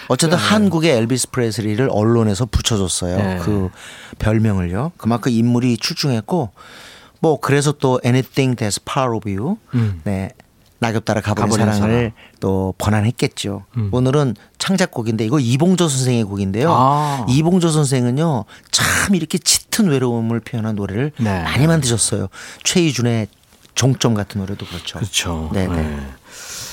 어쨌든 0.10 0.38
한국의 0.38 0.92
엘비스 0.98 1.32
프레슬리를 1.32 1.88
언론에서 1.90 2.46
붙여줬어요. 2.46 3.18
네. 3.18 3.40
그 3.42 3.70
별명을요. 4.20 4.92
그만큼 4.98 5.32
인물이 5.32 5.78
출중했고 5.78 6.52
뭐 7.22 7.40
그래서 7.40 7.72
또 7.72 8.02
Anything 8.04 8.58
That's 8.58 8.80
Part 8.84 9.16
of 9.16 9.30
You, 9.30 9.58
음. 9.74 10.02
네 10.04 10.32
낙엽 10.80 11.06
따라 11.06 11.22
가버린 11.22 11.50
가버린 11.50 11.74
사랑을 11.74 12.14
또 12.40 12.74
번안했겠죠. 12.78 13.66
음. 13.78 13.90
오늘은 13.92 14.36
창작곡인데 14.58 15.26
이거 15.26 15.40
이봉조 15.40 15.88
선생의 15.88 16.24
곡인데요. 16.24 16.74
아. 16.74 17.26
이봉조 17.30 17.70
선생은요 17.70 18.46
참 18.72 19.16
이렇게 19.16 19.38
짙은 19.38 19.90
외로움을 19.90 20.40
표현한 20.40 20.76
노래를 20.76 21.12
네. 21.18 21.44
많이 21.44 21.68
만드셨어요. 21.68 22.28
최희준의 22.64 23.28
종점 23.76 24.14
같은 24.14 24.42
노래도 24.42 24.66
그렇죠. 24.66 25.00
그렇죠. 25.00 25.50
네네. 25.54 25.76
네. 25.76 26.00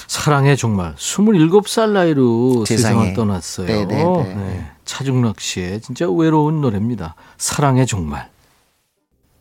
사랑의 0.06 0.56
종말 0.56 0.94
27살 0.94 1.90
나이로. 1.90 2.64
세상을 2.64 3.12
떠났어요. 3.14 3.66
네네네. 3.66 4.34
네. 4.34 4.70
차중락 4.84 5.40
씨의 5.40 5.80
진짜 5.80 6.08
외로운 6.08 6.60
노래입니다. 6.60 7.16
사랑의 7.38 7.86
종말. 7.86 8.30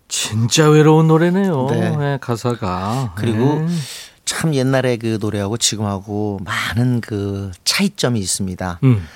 진짜 0.07 0.69
외로운 0.69 1.07
노래네요. 1.07 1.67
네. 1.69 1.95
네, 1.97 2.17
가사가. 2.19 3.13
그리고 3.15 3.61
네. 3.61 3.67
참 4.25 4.53
옛날에 4.53 4.97
그 4.97 5.17
노래하고 5.21 5.57
지금하고 5.57 6.39
많은 6.43 7.01
그 7.01 7.51
차이점이 7.63 8.19
있습니다. 8.19 8.79
음. 8.83 9.07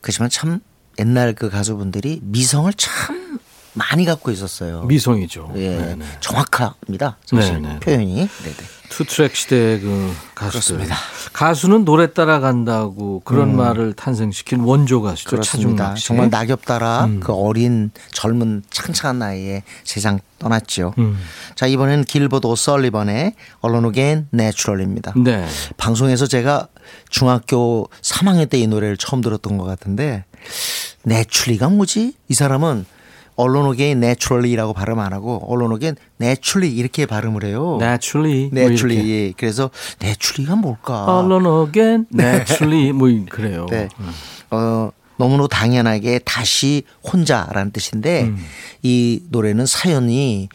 그렇지만 0.00 0.28
참 0.28 0.60
옛날 0.98 1.34
그 1.34 1.48
가수분들이 1.50 2.20
미성을 2.22 2.72
참 2.74 3.38
많이 3.74 4.04
갖고 4.04 4.30
있었어요. 4.30 4.82
미성이죠. 4.84 5.52
예, 5.56 5.76
네네. 5.76 6.04
정확합니다. 6.20 7.18
사실 7.26 7.60
네네. 7.60 7.80
표현이. 7.80 8.14
네네. 8.14 8.56
투트랙 8.88 9.34
시대의 9.36 9.80
그 9.80 10.12
가수들. 10.34 10.76
그렇습니다. 10.76 10.96
가수는 11.32 11.84
노래 11.84 12.12
따라간다고 12.12 13.20
그런 13.24 13.56
말을 13.56 13.92
탄생시킨 13.94 14.60
원조 14.60 15.02
가수죠. 15.02 15.30
그렇습니다. 15.30 15.94
정말 15.94 16.30
낙엽 16.30 16.64
따라 16.64 17.04
음. 17.04 17.20
그 17.20 17.32
어린 17.32 17.90
젊은 18.12 18.62
창창한 18.70 19.18
나이에 19.18 19.62
세상 19.84 20.18
떠났죠. 20.38 20.94
음. 20.98 21.18
자 21.54 21.66
이번에는 21.66 22.04
길버드 22.04 22.46
오설리번의 22.46 23.34
Alone 23.64 23.88
Again 23.88 24.28
Natural입니다. 24.34 25.12
네. 25.16 25.46
방송에서 25.76 26.26
제가 26.26 26.68
중학교 27.08 27.88
3학년 28.02 28.48
때 28.50 28.56
이 28.56 28.66
노래를 28.66 28.96
처음 28.96 29.20
들었던 29.20 29.58
것 29.58 29.64
같은데 29.64 30.24
내추리가 31.02 31.68
뭐지? 31.68 32.14
이 32.28 32.34
사람은 32.34 32.86
언론오게인 33.36 34.00
내추럴리라고 34.00 34.72
발음 34.72 34.98
안 34.98 35.12
하고 35.12 35.40
언론오게인 35.46 35.96
내추리 36.16 36.70
이렇게 36.74 37.06
발음을 37.06 37.44
해요. 37.44 37.78
Naturally. 37.80 38.50
뭐. 38.50 38.68
내추리. 38.68 39.34
그래서 39.36 39.70
내추리가 40.00 40.56
뭘까? 40.56 41.06
Alone 41.08 41.66
again, 41.66 42.06
naturally 42.12 42.92
뭐 42.92 43.08
그래요. 43.28 43.66
네. 43.70 43.88
어, 44.50 44.90
너무너무 45.18 45.48
당연하게 45.48 46.20
다시 46.20 46.82
혼자라는 47.10 47.72
뜻인데 47.72 48.24
음. 48.24 48.38
이 48.82 49.22
노래는 49.30 49.66
사연이 49.66 50.48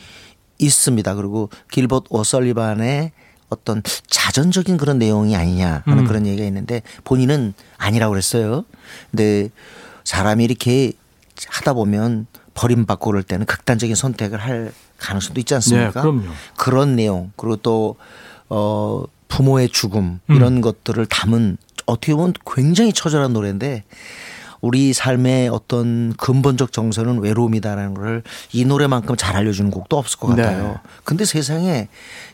있습니다. 0.57 1.15
그리고 1.15 1.49
길버트 1.71 2.07
오설리반의 2.09 3.11
어떤 3.49 3.83
자전적인 4.07 4.77
그런 4.77 4.97
내용이 4.97 5.35
아니냐 5.35 5.83
하는 5.85 6.03
음. 6.03 6.07
그런 6.07 6.25
얘기가 6.25 6.45
있는데 6.47 6.81
본인은 7.03 7.53
아니라고 7.77 8.11
그랬어요. 8.11 8.63
근데 9.09 9.49
사람이 10.03 10.43
이렇게 10.43 10.93
하다 11.47 11.73
보면 11.73 12.27
버림받고 12.53 13.11
그럴 13.11 13.23
때는 13.23 13.45
극단적인 13.45 13.95
선택을 13.95 14.39
할 14.39 14.71
가능성도 14.97 15.39
있지 15.39 15.53
않습니까? 15.55 15.87
네, 15.87 16.01
그럼요. 16.01 16.23
그런 16.57 16.95
내용 16.95 17.31
그리고 17.35 17.55
또 17.57 17.95
어, 18.49 19.03
부모의 19.27 19.69
죽음 19.69 20.19
이런 20.29 20.57
음. 20.57 20.61
것들을 20.61 21.05
담은 21.05 21.57
어떻게 21.85 22.13
보면 22.13 22.33
굉장히 22.45 22.93
처절한 22.93 23.33
노래인데 23.33 23.83
우리 24.61 24.93
삶의 24.93 25.49
어떤 25.49 26.13
근본적 26.17 26.71
정서는 26.71 27.19
외로움이다라는 27.19 27.93
걸 27.95 28.23
이 28.53 28.65
노래만큼 28.65 29.15
잘 29.15 29.35
알려주는 29.35 29.71
곡도 29.71 29.97
없을 29.97 30.19
것 30.19 30.35
네. 30.35 30.43
같아요. 30.43 30.79
근데 31.03 31.25
세상에 31.25 31.87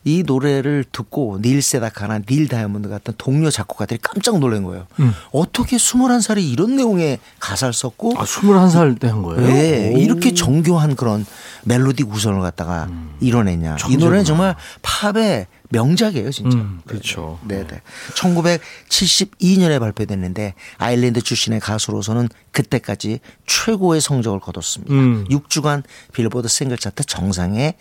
이 0.03 0.23
노래를 0.25 0.83
듣고 0.91 1.39
닐 1.41 1.61
세다카나 1.61 2.19
닐 2.29 2.47
다이아몬드 2.47 2.89
같은 2.89 3.13
동료 3.17 3.49
작곡가들이 3.49 3.99
깜짝 4.01 4.39
놀란 4.39 4.63
거예요. 4.63 4.85
음. 4.99 5.13
어떻게 5.31 5.77
21살이 5.77 6.43
이런 6.51 6.75
내용의 6.75 7.19
가사를 7.39 7.73
썼고 7.73 8.13
아, 8.17 8.23
21살 8.23 8.99
때 8.99 9.07
한 9.07 9.21
거예요? 9.21 9.41
왜 9.47 9.93
오. 9.93 9.97
이렇게 9.97 10.33
정교한 10.33 10.95
그런 10.95 11.25
멜로디 11.63 12.03
구성을 12.03 12.41
갖다가 12.41 12.89
이뤄냈냐. 13.21 13.75
이 13.75 13.77
정교구나. 13.79 14.05
노래는 14.05 14.25
정말 14.25 14.55
팝의 14.81 15.47
명작이에요, 15.69 16.32
진짜. 16.32 16.58
음, 16.58 16.82
그렇죠. 16.86 17.39
네, 17.45 17.65
네. 17.67 17.82
1972년에 18.15 19.80
발표됐는데 19.80 20.53
아일랜드 20.77 21.21
출신의 21.21 21.60
가수로서는 21.60 22.30
그때까지 22.51 23.19
최고의 23.45 24.01
성적을 24.01 24.39
거뒀습니다. 24.39 24.93
음. 24.93 25.25
6주간 25.30 25.84
빌보드 26.13 26.47
싱글 26.47 26.77
차트 26.77 27.03
정상에 27.03 27.75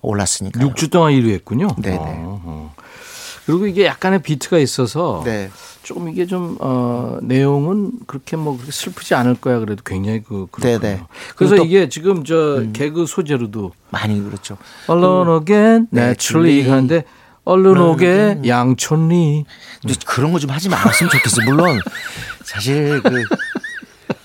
올랐으니까요. 0.00 0.70
6주 0.70 0.90
동안 0.90 1.12
1위 1.12 1.30
했군요. 1.32 1.68
네네. 1.78 1.96
어, 1.96 2.40
어. 2.44 2.74
그리고 3.46 3.66
이게 3.66 3.86
약간의 3.86 4.22
비트가 4.22 4.58
있어서 4.58 5.22
네. 5.24 5.50
조금 5.82 6.08
이게 6.08 6.26
좀 6.26 6.56
어, 6.60 7.18
내용은 7.22 7.90
그렇게 8.06 8.36
뭐 8.36 8.54
그렇게 8.56 8.70
슬프지 8.70 9.14
않을 9.16 9.34
거야 9.36 9.58
그래도 9.58 9.82
굉장히 9.84 10.22
그 10.22 10.46
그렇군요. 10.50 10.78
네네. 10.78 11.02
그래서 11.34 11.56
음. 11.56 11.64
이게 11.66 11.88
지금 11.88 12.22
저 12.24 12.62
개그 12.72 13.06
소재로도 13.06 13.72
많이 13.90 14.22
그렇죠. 14.22 14.56
Alone 14.88 15.40
again, 15.40 15.86
naturally 15.92 16.60
naturally. 16.60 16.70
하는데 16.70 17.04
얼른 17.44 17.76
오게 17.78 18.42
양촌리 18.46 19.44
근데 19.80 19.94
그런 20.06 20.32
거 20.32 20.38
좀 20.38 20.50
하지 20.50 20.68
말았으면 20.68 21.10
좋겠어. 21.10 21.42
물론 21.44 21.80
사실 22.44 23.02
그 23.02 23.24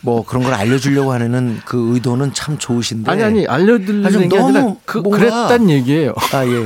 뭐 0.01 0.23
그런 0.25 0.43
걸 0.43 0.53
알려주려고 0.53 1.11
하는 1.11 1.59
그 1.65 1.93
의도는 1.93 2.33
참 2.33 2.57
좋으신데. 2.57 3.11
아니 3.11 3.23
아니 3.23 3.47
알려드리는 3.47 4.03
네. 4.03 4.17
아니, 4.17 4.29
게 4.29 4.37
아니라 4.39 4.75
그, 4.85 4.99
뭔가- 4.99 5.17
그랬단 5.19 5.69
얘기예요. 5.69 6.13
아 6.33 6.45
예. 6.45 6.65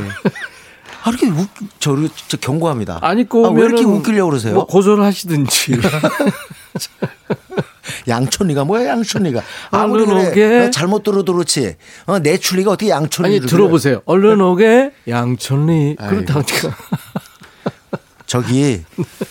아 1.03 1.09
이렇게 1.09 1.27
웃, 1.27 1.47
저, 1.79 1.95
저 2.27 2.37
경고합니다. 2.37 2.99
아니 3.01 3.23
아, 3.23 3.49
왜 3.49 3.65
이렇게 3.65 3.83
웃기려고 3.83 4.29
그러세요? 4.29 4.53
뭐 4.53 4.65
고소를 4.65 5.03
하시든지. 5.03 5.79
양촌리가 8.07 8.63
뭐야 8.63 8.87
양촌리가 8.87 9.41
얼른 9.71 9.83
아무리 9.83 10.05
그래 10.05 10.29
오게. 10.29 10.59
어, 10.67 10.71
잘못 10.71 11.03
들어도 11.03 11.33
그렇지 11.33 11.75
어, 12.05 12.19
내 12.19 12.37
출리가 12.37 12.71
어떻게 12.71 12.89
양촌리를 12.89 13.41
아니 13.43 13.47
들어보세요. 13.49 14.01
얼른 14.05 14.41
오게 14.41 14.91
양촌리 15.07 15.97
아이고. 15.99 16.15
그렇다니까. 16.25 16.75
저기 18.25 18.83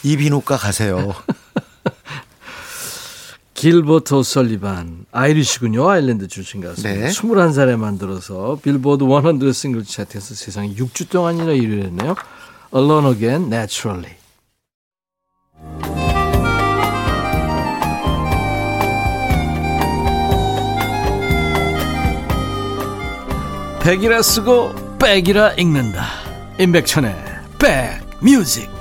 이비인후과 0.03 0.57
가세요 0.59 1.15
길버트 3.61 4.15
오설리반 4.15 5.05
아이리시군요. 5.13 5.87
아일랜드 5.87 6.29
출신 6.29 6.63
가수입니다. 6.63 7.09
네. 7.09 7.13
21살에 7.13 7.77
만들어서 7.77 8.59
빌보드 8.63 9.05
100 9.05 9.55
싱글 9.55 9.85
차트에서 9.85 10.35
세상에 10.35 10.75
6주 10.75 11.11
동안이나 11.11 11.53
1위를 11.53 11.85
했네요. 11.85 12.15
Alone 12.75 13.13
Again, 13.13 13.53
Naturally. 13.53 14.17
백이라 23.83 24.23
쓰고 24.23 24.73
백이라 24.99 25.53
읽는다. 25.59 26.07
임백천의 26.59 27.15
백뮤직. 27.59 28.80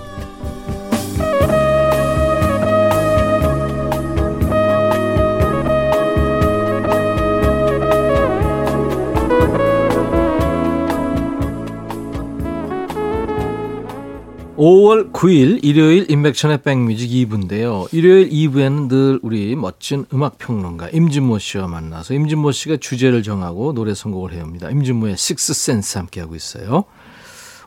오월 14.63 15.13
9일 15.13 15.63
일요일 15.63 16.05
임백천의 16.11 16.63
백뮤직 16.63 17.09
2부인데요. 17.11 17.87
일요일 17.93 18.29
2부에는 18.29 18.89
늘 18.89 19.17
우리 19.23 19.55
멋진 19.55 20.05
음악 20.13 20.37
평론가 20.37 20.89
임진모 20.89 21.39
씨와 21.39 21.67
만나서 21.67 22.13
임진모 22.13 22.51
씨가 22.51 22.75
주제를 22.81 23.23
정하고 23.23 23.71
노래 23.73 23.93
선곡을 23.95 24.33
해옵니다. 24.33 24.69
임진모의 24.69 25.15
식스 25.15 25.53
센스 25.53 25.97
함께하고 25.97 26.35
있어요. 26.35 26.83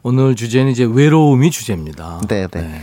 오늘 0.02 0.36
주제는 0.36 0.70
이제 0.70 0.84
외로움이 0.84 1.50
주제입니다. 1.50 2.20
네, 2.28 2.46
네. 2.48 2.82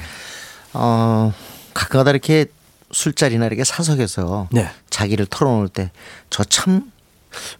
어, 0.74 1.32
가끔가다 1.76 2.10
이렇게 2.10 2.48
술자리나 2.92 3.46
이렇게 3.46 3.64
사석에서 3.64 4.48
네. 4.52 4.70
자기를 4.90 5.28
털어놓을 5.28 5.68
때 5.70 5.92
저 6.32 6.44
참 6.46 6.92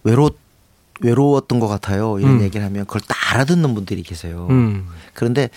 외로 0.02 0.30
외로웠던 1.00 1.60
것 1.60 1.68
같아요. 1.68 2.18
이런 2.18 2.36
음. 2.38 2.42
얘기를 2.42 2.64
하면 2.66 2.84
그걸 2.86 3.00
다 3.06 3.14
알아듣는 3.32 3.74
분들이 3.74 4.02
계세요. 4.02 4.46
음. 4.50 4.86
그런데 5.14 5.48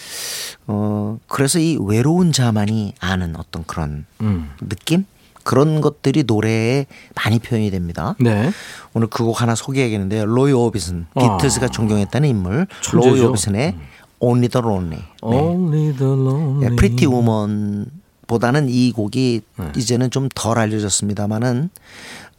어 0.68 1.18
그래서 1.28 1.60
이 1.60 1.78
외로운 1.80 2.32
자만이 2.32 2.94
아는 3.00 3.36
어떤 3.38 3.64
그런 3.66 4.06
음. 4.22 4.50
느낌 4.68 5.06
그런 5.44 5.82
것들이 5.82 6.24
노래에 6.26 6.86
많이 7.16 7.40
표현이 7.40 7.70
됩니다. 7.72 8.16
네. 8.20 8.52
오늘 8.94 9.08
그 9.08 9.26
곡 9.26 9.42
하나 9.42 9.56
소개해야겠는데요. 9.56 10.26
로이 10.26 10.54
오비슨 10.54 11.06
아. 11.16 11.38
비틀즈가 11.38 11.68
존경했다는 11.68 12.30
인물 12.30 12.66
천재죠. 12.82 13.10
음. 13.10 13.16
로이 13.18 13.22
오비슨의 13.28 13.76
Only 14.20 14.48
the 14.48 14.62
Lonely. 14.66 15.02
네. 15.02 15.06
Only 15.22 15.94
the 15.98 16.14
lonely. 16.14 16.70
네, 16.70 16.76
Pretty 16.78 17.06
Woman 17.08 17.88
보다는 18.26 18.70
이 18.70 18.94
곡이 18.94 19.42
네. 19.58 19.72
이제는 19.76 20.10
좀 20.12 20.30
덜 20.34 20.58
알려졌습니다만은 20.58 21.70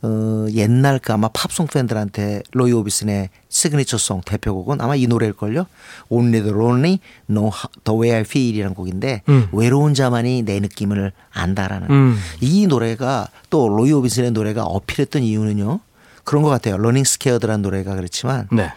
어, 0.07 0.47
옛날 0.53 0.99
그 0.99 1.15
아마 1.15 1.29
팝송 1.29 1.67
팬들한테 1.67 2.43
로이 2.53 2.73
오비슨의 2.73 3.31
signature 3.49 3.99
song 3.99 4.21
대표곡은 4.27 4.83
아마 4.83 4.97
이 4.97 5.07
노래일걸요. 5.07 5.65
Only 6.11 6.43
the 6.43 6.55
Lonely, 6.55 6.99
Know 7.31 7.51
the 7.85 7.99
Way 7.99 8.19
I 8.19 8.21
Feel이라는 8.21 8.75
곡인데 8.75 9.23
음. 9.31 9.49
외로운 9.53 9.95
자만이 9.95 10.43
내 10.43 10.61
느낌을 10.61 11.13
안다라는 11.33 11.91
음. 11.91 12.19
이 12.43 12.67
노래가 12.67 13.29
또 13.49 13.71
로이 13.71 13.93
오비슨의 13.93 14.33
노래가 14.33 14.65
어필했던 14.65 15.23
이유는요. 15.23 15.81
그런 16.23 16.43
것 16.43 16.51
같아요. 16.51 16.77
Running 16.77 17.05
Scared라는 17.05 17.63
노래가 17.63 17.95
그렇지만 17.95 18.47
네. 18.53 18.73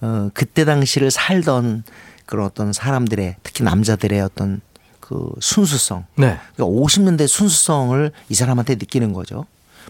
어, 0.00 0.30
그때 0.32 0.64
당시를 0.64 1.10
살던 1.10 1.82
그런 2.24 2.46
어떤 2.46 2.72
사람들의 2.72 3.36
특히 3.42 3.64
남자들의 3.64 4.20
어떤 4.20 4.60
그 5.00 5.28
순수성. 5.40 6.04
네. 6.16 6.38
그러니까 6.54 6.80
50년대 6.80 7.26
순수성을 7.26 8.12
이 8.28 8.34
사람한테 8.34 8.76
느끼는 8.76 9.12
거죠. 9.12 9.44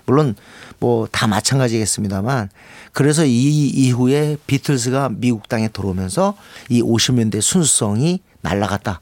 물론 0.06 0.34
뭐 0.78 1.06
다 1.10 1.26
마찬가지겠습니다만 1.26 2.48
그래서 2.92 3.24
이 3.24 3.66
이후에 3.68 4.36
비틀스가 4.46 5.10
미국 5.12 5.48
땅에 5.48 5.68
들어오면서 5.68 6.36
이 6.68 6.82
50년대 6.82 7.40
순수성이 7.40 8.20
날라갔다. 8.40 9.00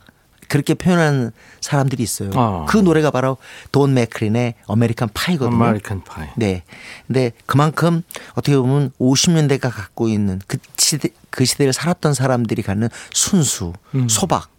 그렇게 0.48 0.74
표현하는 0.74 1.32
사람들이 1.60 2.02
있어요. 2.02 2.30
아. 2.34 2.66
그 2.68 2.76
노래가 2.76 3.10
바로 3.10 3.38
돈 3.72 3.94
맥클린의 3.94 4.54
American 4.68 5.09
Pie거든요. 5.14 5.57
American 5.64 6.04
Pie. 6.04 6.28
네. 6.36 6.62
근데 7.06 7.32
그만큼 7.46 8.02
어떻게 8.32 8.56
보면 8.56 8.90
50년대가 9.00 9.70
갖고 9.70 10.08
있는 10.08 10.40
그 10.46 10.58
시대 10.76 11.08
그 11.30 11.44
시대를 11.44 11.72
살았던 11.72 12.14
사람들이 12.14 12.62
갖는 12.62 12.88
순수, 13.12 13.72
음. 13.94 14.08
소박, 14.08 14.50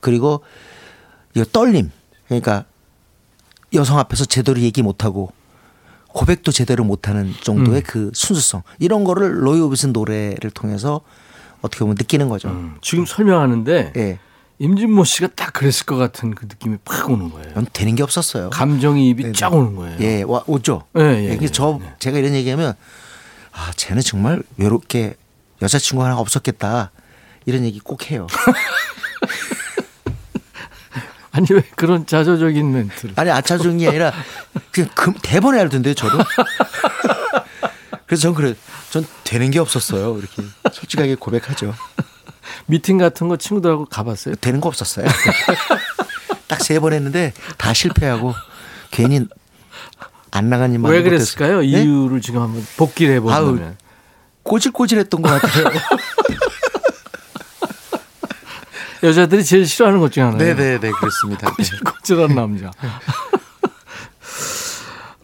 그리고 0.00 0.42
이 1.34 1.44
떨림. 1.52 1.90
그러니까 2.28 2.64
여성 3.74 3.98
앞에서 3.98 4.24
제대로 4.24 4.60
얘기 4.60 4.82
못 4.82 5.04
하고 5.04 5.32
고백도 6.12 6.52
제대로 6.52 6.84
못 6.84 7.08
하는 7.08 7.34
정도의 7.42 7.80
음. 7.80 7.82
그 7.86 8.10
순수성. 8.14 8.62
이런 8.78 9.04
거를 9.04 9.44
로이 9.46 9.60
오비슨 9.60 9.92
노래를 9.92 10.50
통해서 10.50 11.00
어떻게 11.60 11.80
보면 11.80 11.96
느끼는 11.98 12.28
거죠. 12.28 12.48
음, 12.48 12.76
지금 12.82 13.06
설명하는데 13.06 13.92
예. 13.96 14.18
임진모 14.58 15.04
씨가 15.04 15.28
딱 15.34 15.52
그랬을 15.52 15.86
것 15.86 15.96
같은 15.96 16.34
그 16.34 16.44
느낌이 16.44 16.76
팍 16.84 17.10
오는 17.10 17.30
거예요. 17.30 17.52
넌 17.54 17.66
되는 17.72 17.94
게 17.94 18.02
없었어요. 18.02 18.50
감정이 18.50 19.08
입이 19.10 19.22
네네. 19.22 19.34
쫙 19.34 19.52
오는 19.52 19.74
거예요. 19.74 19.96
예, 20.00 20.22
와, 20.22 20.42
오죠. 20.46 20.84
예, 20.98 21.00
예, 21.30 21.36
그래서 21.36 21.44
예, 21.44 21.48
저 21.48 21.78
예. 21.82 21.94
제가 21.98 22.18
이런 22.18 22.34
얘기하면 22.34 22.74
아, 23.52 23.72
쟤는 23.76 24.02
정말 24.02 24.42
외롭게 24.56 25.16
여자친구 25.60 26.04
하나 26.04 26.18
없었겠다. 26.18 26.90
이런 27.44 27.64
얘기 27.64 27.80
꼭 27.80 28.10
해요. 28.10 28.26
아니 31.32 31.46
왜 31.50 31.62
그런 31.76 32.06
자조적인 32.06 32.72
멘트를? 32.72 33.14
아니 33.16 33.30
아차중이 33.30 33.88
아니라 33.88 34.12
그냥 34.70 34.90
금, 34.94 35.14
대번에 35.22 35.60
알던데요, 35.60 35.94
저도. 35.94 36.18
그래서 38.06 38.22
전 38.22 38.34
그래, 38.34 38.54
전 38.90 39.06
되는 39.24 39.50
게 39.50 39.58
없었어요. 39.58 40.18
이렇게 40.18 40.42
솔직하게 40.70 41.14
고백하죠. 41.16 41.74
미팅 42.66 42.98
같은 42.98 43.28
거 43.28 43.36
친구들하고 43.38 43.86
가봤어요? 43.86 44.34
되는 44.36 44.60
거 44.60 44.68
없었어요. 44.68 45.06
딱 46.48 46.60
세 46.60 46.78
번 46.78 46.92
했는데 46.92 47.32
다 47.56 47.72
실패하고 47.72 48.34
괜히 48.90 49.26
안 50.30 50.50
나간 50.50 50.72
일만 50.72 50.92
왜. 50.92 51.02
그랬을까요? 51.02 51.60
네? 51.60 51.66
이유를 51.66 52.20
지금 52.20 52.42
한번 52.42 52.66
복기를 52.76 53.14
해보자면. 53.16 53.78
꼬질꼬질했던 54.42 55.22
것 55.22 55.40
같아요. 55.40 55.64
여자들이 59.02 59.44
제일 59.44 59.66
싫어하는 59.66 60.00
것 60.00 60.12
중에 60.12 60.22
하나예요. 60.24 60.54
네네네 60.54 60.90
그렇습니다. 60.90 61.48
네. 61.56 61.56
꼬질꼬질한 61.56 62.34
남자. 62.34 62.70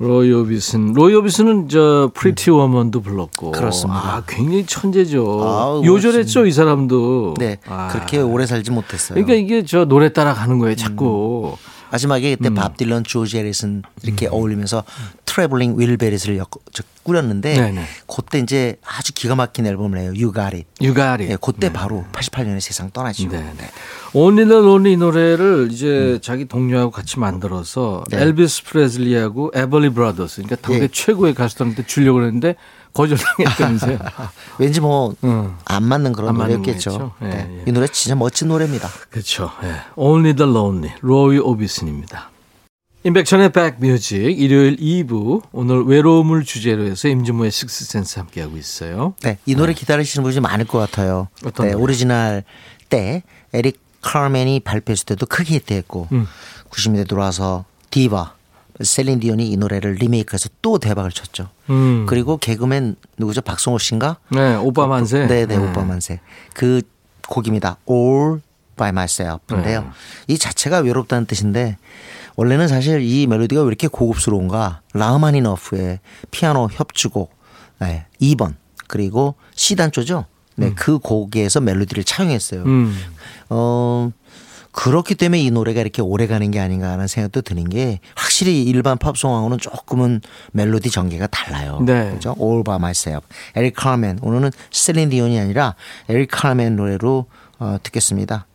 로이 0.01 0.33
오비슨. 0.33 0.93
로이 0.93 1.15
오비슨은 1.17 1.69
저 1.69 2.11
Pretty 2.15 2.51
Woman도 2.51 3.01
불렀고. 3.01 3.51
그렇습니다. 3.51 4.01
아, 4.01 4.23
굉장히 4.29 4.65
천재죠. 4.65 5.25
아우, 5.43 5.85
요절했죠, 5.85 6.47
이 6.47 6.53
사람도. 6.53 7.35
네 7.39 7.59
아. 7.67 7.89
그렇게 7.91 8.21
오래 8.21 8.47
살지 8.47 8.71
못했어요. 8.71 9.15
그러니까 9.15 9.35
이게 9.35 9.65
저 9.65 9.87
노래 9.87 10.13
따라 10.13 10.35
가는 10.35 10.59
거예요, 10.61 10.77
자꾸. 10.77 11.57
마지막에 11.91 12.33
음. 12.33 12.37
그때 12.37 12.55
밥 12.55 12.77
딜런, 12.77 13.05
조지 13.05 13.39
해리슨 13.39 13.83
이렇게 14.03 14.27
어울리면서 14.27 14.85
트래블링 15.25 15.79
윌베리스를 15.79 16.41
꾸렸는데 17.03 17.55
네네. 17.55 17.85
그때 18.07 18.39
이제 18.39 18.77
아주 18.85 19.13
기가 19.15 19.35
막힌 19.35 19.67
앨범을 19.67 20.13
갖다 20.15 20.67
유가리. 20.83 21.31
예, 21.31 21.39
그때 21.41 21.73
바로 21.73 22.05
88년에 22.13 22.61
세상 22.61 22.91
떠나죠. 22.91 23.29
네, 23.29 23.39
네. 23.39 23.71
Only 24.13 24.49
the 24.49 24.63
Lonely 24.63 24.97
노래를 24.97 25.69
이제 25.71 26.19
자기 26.23 26.45
동료하고 26.47 26.91
같이 26.91 27.19
만들어서 27.19 28.05
네. 28.11 28.23
엘비스 28.23 28.65
프레슬리하고 28.65 29.53
에벌리 29.55 29.91
브라더스 29.91 30.43
그러니까 30.43 30.57
당대 30.57 30.85
예. 30.85 30.89
최고의 30.89 31.35
가수들한테 31.35 31.87
주려고 31.87 32.23
했는데 32.23 32.57
거절당했다면서요. 32.99 33.99
왠지 34.59 34.81
뭐안 34.81 35.15
음. 35.25 35.57
맞는 35.83 36.13
그런 36.13 36.31
안 36.31 36.37
맞는 36.37 36.59
노래였겠죠. 36.59 36.91
거겠죠. 36.91 37.15
예, 37.23 37.27
네. 37.27 37.59
예. 37.59 37.65
이 37.67 37.73
노래 37.73 37.87
진짜 37.87 38.17
멋진 38.17 38.49
노래입니다. 38.49 38.89
그렇죠. 39.11 39.53
예. 39.63 39.77
Only 39.95 40.35
the 40.35 40.51
Lonely, 40.51 40.95
로이 41.01 41.39
오비슨입니다. 41.39 42.31
임백천의 43.05 43.53
백뮤직 43.53 44.41
일요일 44.41 44.77
2부 44.77 45.43
오늘 45.53 45.85
외로움을 45.85 46.45
주제로 46.45 46.85
해서 46.85 47.07
임진모의 47.09 47.53
식스센스 47.53 48.19
함께하고 48.19 48.57
있어요. 48.57 49.15
네, 49.23 49.39
이 49.47 49.55
노래 49.55 49.73
기다리시는 49.73 50.25
분이 50.25 50.41
많을 50.41 50.67
것 50.67 50.79
같아요. 50.79 51.29
어떤 51.47 51.67
네, 51.67 51.73
노래? 51.73 51.85
오리지널 51.85 52.43
때 52.89 53.23
에릭 53.53 53.81
칼맨이 54.03 54.61
발표했을 54.61 55.07
때도 55.07 55.27
크게 55.27 55.55
히트했고 55.55 56.09
음. 56.11 56.27
90년대 56.71 57.09
들어와서 57.09 57.65
디바 57.91 58.35
셀린 58.81 59.21
디온이 59.21 59.51
이 59.51 59.57
노래를 59.57 59.95
리메이크해서 59.95 60.49
또 60.63 60.79
대박을 60.79 61.11
쳤죠. 61.11 61.49
음. 61.71 62.07
그리고 62.09 62.37
개그맨 62.37 62.97
누구죠? 63.17 63.41
박성호 63.41 63.79
씨인가? 63.79 64.19
네, 64.31 64.55
오빠 64.57 64.87
만세. 64.87 65.27
네, 65.27 65.47
네, 65.47 65.57
오빠 65.57 65.83
만세. 65.83 66.21
그 66.55 66.83
곡입니다. 67.29 67.77
All 67.91 68.41
by 68.77 68.91
myself인데요. 68.91 69.81
네. 69.83 69.89
이 70.29 70.39
자체가 70.39 70.79
외롭다는 70.79 71.27
뜻인데 71.27 71.77
원래는 72.37 72.69
사실 72.69 73.03
이 73.03 73.27
멜로디가 73.27 73.63
왜 73.63 73.67
이렇게 73.67 73.89
고급스러운가? 73.89 74.83
라흐마니노프의 74.95 75.99
피아노 76.31 76.69
협주곡 76.71 77.35
네, 77.81 78.07
2번 78.21 78.55
그리고 78.87 79.35
C 79.55 79.75
단조죠. 79.77 80.27
네, 80.55 80.73
그 80.75 80.99
곡에서 80.99 81.61
멜로디를 81.61 82.05
차용했어요. 82.05 82.63
음. 82.63 82.97
어 83.51 84.11
그렇기 84.79 85.17
때문에 85.17 85.41
이 85.43 85.51
노래가 85.51 85.81
이렇게 85.81 86.01
오래 86.03 86.29
가는 86.29 86.49
게 86.53 86.61
아닌가 86.61 86.91
하는 86.93 87.09
생각도 87.09 87.41
드는 87.41 87.69
게 87.69 87.99
확실히 88.15 88.63
일반 88.63 88.97
팝송하고는 88.97 89.59
조금은 89.59 90.21
멜로디 90.53 90.91
전개가 90.91 91.27
달라요. 91.27 91.83
네. 91.85 92.13
그죠? 92.13 92.37
All 92.41 92.63
by 92.63 92.77
myself. 92.77 93.27
에릭 93.57 93.75
칼맨. 93.75 94.21
오늘은 94.23 94.53
셀린 94.71 95.09
디온이 95.09 95.37
아니라 95.41 95.75
에릭 96.09 96.29
칼맨 96.31 96.77
노래로 96.77 97.27
어, 97.59 97.77
듣겠습니다. 97.83 98.47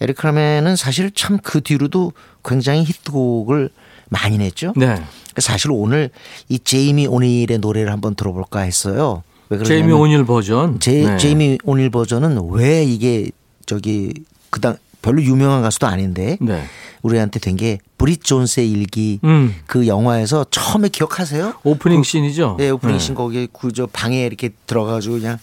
에릭 0.00 0.18
칼맨은 0.18 0.76
사실 0.76 1.10
참 1.10 1.40
그 1.42 1.60
뒤로도 1.60 2.12
굉장히 2.44 2.84
히트곡을 2.84 3.70
많이 4.08 4.38
냈죠. 4.38 4.72
네. 4.76 5.02
사실 5.38 5.72
오늘 5.72 6.10
이 6.48 6.60
제이미 6.60 7.08
오닐의 7.08 7.58
노래를 7.58 7.90
한번 7.90 8.14
들어볼까 8.14 8.60
했어요. 8.60 9.24
제이미 9.64 9.90
오닐 9.92 10.24
버전. 10.24 10.78
제, 10.78 10.92
네. 11.04 11.16
제이미 11.16 11.58
오닐 11.64 11.90
버전은 11.90 12.50
왜 12.52 12.84
이게 12.84 13.30
저기 13.66 14.12
그당 14.50 14.76
별로 15.06 15.22
유명한 15.22 15.62
가수도 15.62 15.86
아닌데 15.86 16.36
네. 16.40 16.64
우리한테 17.02 17.38
된 17.38 17.56
게 17.56 17.78
브리짓 17.96 18.24
존스의 18.24 18.68
일기 18.70 19.20
음. 19.22 19.54
그 19.66 19.86
영화에서 19.86 20.44
처음에 20.50 20.88
기억하세요? 20.88 21.54
오프닝 21.62 22.02
씬이죠. 22.02 22.56
네, 22.58 22.68
오프닝 22.70 22.98
신 22.98 23.14
거기에 23.14 23.46
그저 23.52 23.86
방에 23.86 24.26
이렇게 24.26 24.50
들어가가지고 24.66 25.20
그냥 25.20 25.38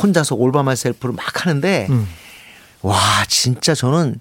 혼자서 0.00 0.36
올바마 0.36 0.76
셀프를 0.76 1.14
막 1.16 1.44
하는데 1.44 1.88
음. 1.90 2.06
와 2.82 2.96
진짜 3.28 3.74
저는 3.74 4.20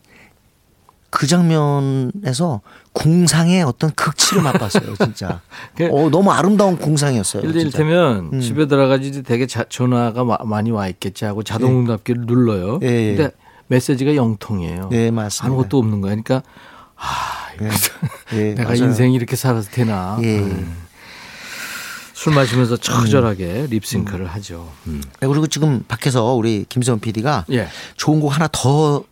그 1.12 1.28
장면에서 1.28 2.62
궁상의 2.94 3.64
어떤 3.64 3.92
극치를 3.92 4.42
맛봤어요 4.44 4.96
진짜. 4.96 5.42
그- 5.78 5.86
어, 5.92 6.10
너무 6.10 6.32
아름다운 6.32 6.78
궁상이었어요. 6.78 7.44
이를테면 7.44 8.30
음. 8.34 8.42
집에 8.42 8.68
들어가지 8.68 9.22
되게 9.24 9.46
자- 9.46 9.66
전화가 9.70 10.24
마- 10.24 10.38
많이 10.44 10.72
와 10.72 10.88
있겠지 10.88 11.26
하고 11.26 11.44
자동응답기를 11.44 12.24
눌러요. 12.26 12.80
예, 12.84 12.88
예. 12.88 13.16
근데 13.16 13.32
메시지가 13.72 14.16
영통이에요. 14.16 14.90
네, 14.92 15.12
맞습니다. 15.12 15.48
아무것도 15.48 15.78
없는 15.80 16.02
거야. 16.02 16.12
그러니까 16.12 16.44
아, 16.98 17.48
네. 17.58 17.70
예, 18.34 18.54
내가 18.56 18.70
맞아요. 18.70 18.84
인생 18.84 19.14
이렇게 19.14 19.36
살아도 19.38 19.66
되나? 19.72 20.20
예. 20.22 20.40
음. 20.40 20.78
술 22.14 22.36
마시면서 22.36 22.78
처절하게 22.78 23.68
립싱크를 23.70 24.28
하죠. 24.28 24.72
음. 24.88 25.02
네, 25.22 25.28
그리고 25.28 25.48
지금 25.48 25.84
밖에서 25.88 26.34
우리 26.34 26.66
김세원 26.70 27.00
PD가 27.00 27.46
예. 27.52 27.68
좋은 27.96 28.20
곡 28.20 28.30
하나 28.30 28.48
더 28.52 29.04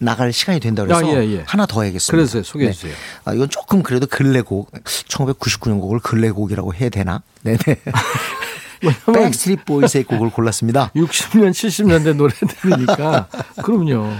나갈 0.00 0.32
시간이 0.32 0.58
된다 0.58 0.82
그래서 0.82 1.06
아, 1.06 1.22
예, 1.22 1.30
예. 1.30 1.44
하나 1.46 1.66
더 1.66 1.82
해야겠습니다. 1.82 2.16
그래서요. 2.16 2.42
소개해 2.42 2.72
주세요. 2.72 2.94
아, 3.26 3.34
이건 3.34 3.50
조금 3.50 3.82
그래도 3.82 4.06
근래곡 4.06 4.72
1999년 4.72 5.80
곡을 5.80 6.00
근래곡이라고 6.00 6.74
해야 6.74 6.88
되나? 6.88 7.22
네네. 7.42 7.58
왜냐면 8.82 9.24
백스트리트 9.24 9.64
보이스의 9.64 10.04
곡을 10.04 10.30
골랐습니다. 10.30 10.90
60년, 10.96 11.50
70년대 11.50 12.14
노래들이니까 12.14 13.28
그럼요. 13.62 14.10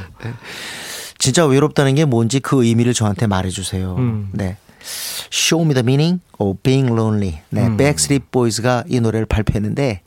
진짜 1.19 1.47
외롭다는 1.47 1.95
게 1.95 2.05
뭔지 2.05 2.41
그 2.41 2.65
의미를 2.65 2.95
저한테 2.95 3.27
말해주세요. 3.27 3.97
음. 3.97 4.29
네. 4.33 4.57
Show 5.33 5.65
me 5.65 5.75
the 5.75 5.83
meaning 5.83 6.21
of 6.39 6.59
being 6.63 6.91
lonely. 6.93 7.41
네. 7.51 7.67
음. 7.67 7.77
백스트리트 7.77 8.27
보이스가 8.31 8.85
이 8.89 9.01
노래를 9.01 9.27
발표했는데 9.27 10.03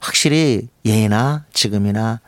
확실히 0.00 0.68
예나 0.84 1.44
지금이나 1.52 2.20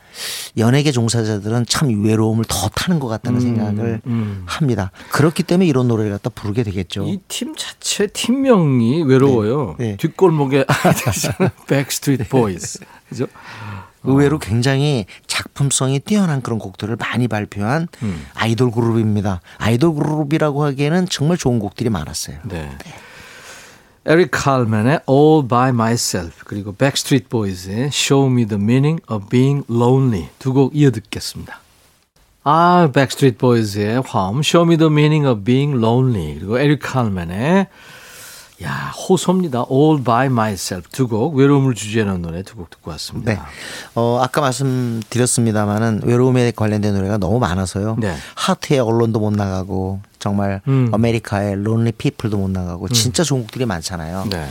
연예계 0.57 0.93
종사자들은 0.93 1.67
참 1.67 2.05
외로움을 2.05 2.45
더 2.47 2.69
타는 2.69 3.01
것 3.01 3.09
같다는 3.09 3.41
생각을 3.41 4.01
음. 4.07 4.43
합니다. 4.47 4.93
그렇기 5.11 5.43
때문에 5.43 5.67
이런 5.67 5.89
노래를 5.89 6.13
갖다 6.13 6.31
부르게 6.31 6.63
되겠죠. 6.63 7.05
이 7.07 7.19
팀 7.29 7.55
자체 7.57 8.07
팀명이 8.07 9.03
외로워요. 9.03 9.75
네. 9.79 9.91
네. 9.93 9.97
뒷골목에 9.97 10.67
백스트리트 11.67 12.29
보이스. 12.29 12.79
그죠? 13.09 13.27
의외로 14.05 14.39
굉장히 14.39 15.07
작품성이 15.27 15.99
뛰어난 16.01 16.41
그런 16.43 16.59
곡들을 16.59 16.97
많이 16.97 17.27
발표한 17.29 17.89
음. 18.03 18.27
아이돌 18.35 18.71
그룹입니다. 18.71 19.41
아이돌 19.59 19.95
그룹이라고 19.95 20.65
하기에는 20.65 21.09
정말 21.09 21.37
좋은 21.37 21.59
곡들이 21.59 21.91
많았어요. 21.91 22.37
네. 22.45 22.71
에릭 24.07 24.31
칼맨의 24.33 25.01
All 25.09 25.49
by 25.49 25.71
Myself 25.71 26.45
그리고 26.45 26.75
백스트리트 26.75 27.29
보이즈의 27.29 27.87
Show 27.87 28.31
Me 28.31 28.47
the 28.47 28.63
Meaning 28.63 29.01
of 29.09 29.29
Being 29.31 29.65
Lonely 29.71 30.29
두 30.39 30.53
곡 30.53 30.77
이어 30.77 30.91
듣겠습니다. 30.91 31.61
아, 32.47 32.91
백스트리트 32.93 33.39
보이즈의 33.39 34.03
화음 34.05 34.41
Show 34.41 34.71
Me 34.71 34.77
the 34.77 34.91
Meaning 34.93 35.27
of 35.27 35.43
Being 35.45 35.79
Lonely 35.83 36.35
그리고 36.35 36.59
에릭 36.59 36.81
칼맨의 36.83 37.67
야 38.63 38.93
호소입니다. 38.97 39.67
All 39.71 40.05
by 40.05 40.27
Myself 40.27 40.89
두 40.91 41.09
곡 41.09 41.35
외로움을 41.35 41.75
주제하는 41.75 42.23
노래 42.23 42.43
두 42.45 42.57
곡 42.57 42.71
듣고 42.71 42.93
왔습니다. 42.93 43.33
네. 43.33 43.41
어, 43.97 44.21
아까 44.23 44.41
말씀드렸습니다마는 44.41 46.03
외로움에 46.05 46.53
관련된 46.55 46.95
노래가 46.95 47.19
너무 47.19 47.41
많아서요. 47.41 47.97
네. 47.99 48.15
하트의 48.37 48.79
Alone도 48.81 49.19
못 49.19 49.33
나가고 49.33 50.01
정말 50.21 50.61
음. 50.69 50.89
아메리카의 50.93 51.57
Lonely 51.65 51.91
People도 51.93 52.39
못 52.39 52.49
나가고 52.49 52.89
진짜 52.91 53.25
좋은 53.25 53.43
곡들이 53.43 53.67
많잖아요. 53.67 54.27
네. 54.31 54.47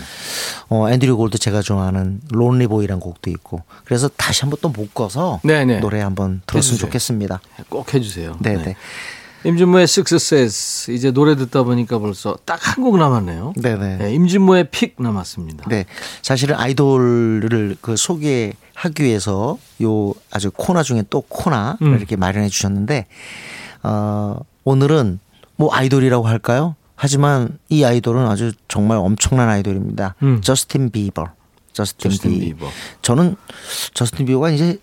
어, 0.69 0.89
앤드류 0.89 1.15
골도 1.15 1.37
제가 1.37 1.61
좋아하는 1.61 2.19
Lonely 2.29 2.67
Boy란 2.67 2.99
곡도 2.99 3.29
있고 3.29 3.63
그래서 3.85 4.09
다시 4.17 4.41
한번 4.41 4.59
또 4.61 4.67
묶어서 4.69 5.39
네, 5.43 5.63
네. 5.63 5.79
노래 5.79 6.01
한번 6.01 6.41
들었으면 6.45 6.73
해주세요. 6.73 6.87
좋겠습니다. 6.89 7.41
꼭 7.69 7.93
해주세요. 7.93 8.35
네, 8.41 8.57
네. 8.57 8.75
임진모의 9.45 9.83
식스센스 9.83 10.91
이제 10.91 11.11
노래 11.11 11.35
듣다 11.35 11.63
보니까 11.63 11.99
벌써 11.99 12.37
딱 12.45 12.59
한 12.61 12.83
곡 12.83 12.97
남았네요. 12.97 13.53
네, 13.57 13.75
네. 13.75 13.97
네, 13.97 14.13
임진모의 14.13 14.69
pick 14.71 14.95
남았습니다. 14.99 15.65
네. 15.69 15.85
사실은 16.21 16.55
아이돌을 16.55 17.77
그 17.81 17.95
소개하기 17.97 19.03
위해서 19.03 19.57
요 19.83 20.13
아주 20.31 20.49
코너 20.51 20.81
중에 20.83 21.03
또 21.09 21.21
코너를 21.21 21.77
음. 21.81 21.97
이렇게 21.97 22.15
마련해 22.15 22.49
주셨는데 22.49 23.05
어 23.83 24.39
오늘은 24.63 25.19
뭐 25.57 25.73
아이돌이라고 25.73 26.25
할까요? 26.27 26.75
하지만 26.95 27.57
이 27.69 27.83
아이돌은 27.83 28.25
아주 28.27 28.53
정말 28.67 28.97
엄청난 28.97 29.49
아이돌입니다. 29.49 30.15
음. 30.23 30.41
저스틴 30.41 30.89
비버. 30.91 31.27
저스틴, 31.73 32.11
저스틴 32.11 32.31
비. 32.31 32.39
비버. 32.39 32.67
저는 33.01 33.35
저스틴 33.93 34.25
비버가 34.25 34.51
이제 34.51 34.79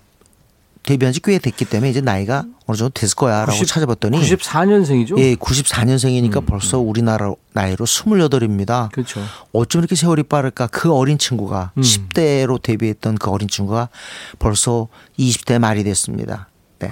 데뷔한 0.83 1.13
지 1.13 1.21
꽤 1.21 1.39
됐기 1.39 1.67
때문에 1.67 1.91
이제 1.91 2.01
나이가 2.01 2.45
어느 2.67 2.77
정도 2.77 2.91
됐을 2.95 3.15
거야라고 3.15 3.53
90 3.53 3.67
찾아봤더니 3.67 4.19
94년생이죠? 4.21 5.19
예, 5.19 5.35
94년생이니까 5.35 6.47
벌써 6.47 6.79
우리나라 6.79 7.33
나이로 7.53 7.85
28입니다. 7.85 8.91
그렇죠. 8.93 9.21
어쩜 9.53 9.81
이렇게 9.81 9.95
세월이 9.95 10.25
빠를까? 10.25 10.69
그 10.69 10.93
어린 10.93 11.19
친구가 11.19 11.73
음. 11.77 11.83
10대로 11.83 12.61
데뷔했던 12.61 13.19
그 13.19 13.31
어린 13.31 13.49
친구가 13.49 13.89
벌써 14.39 14.89
20대 15.19 15.59
말이 15.59 15.85
됐습니다. 15.85 16.49
네. 16.79 16.91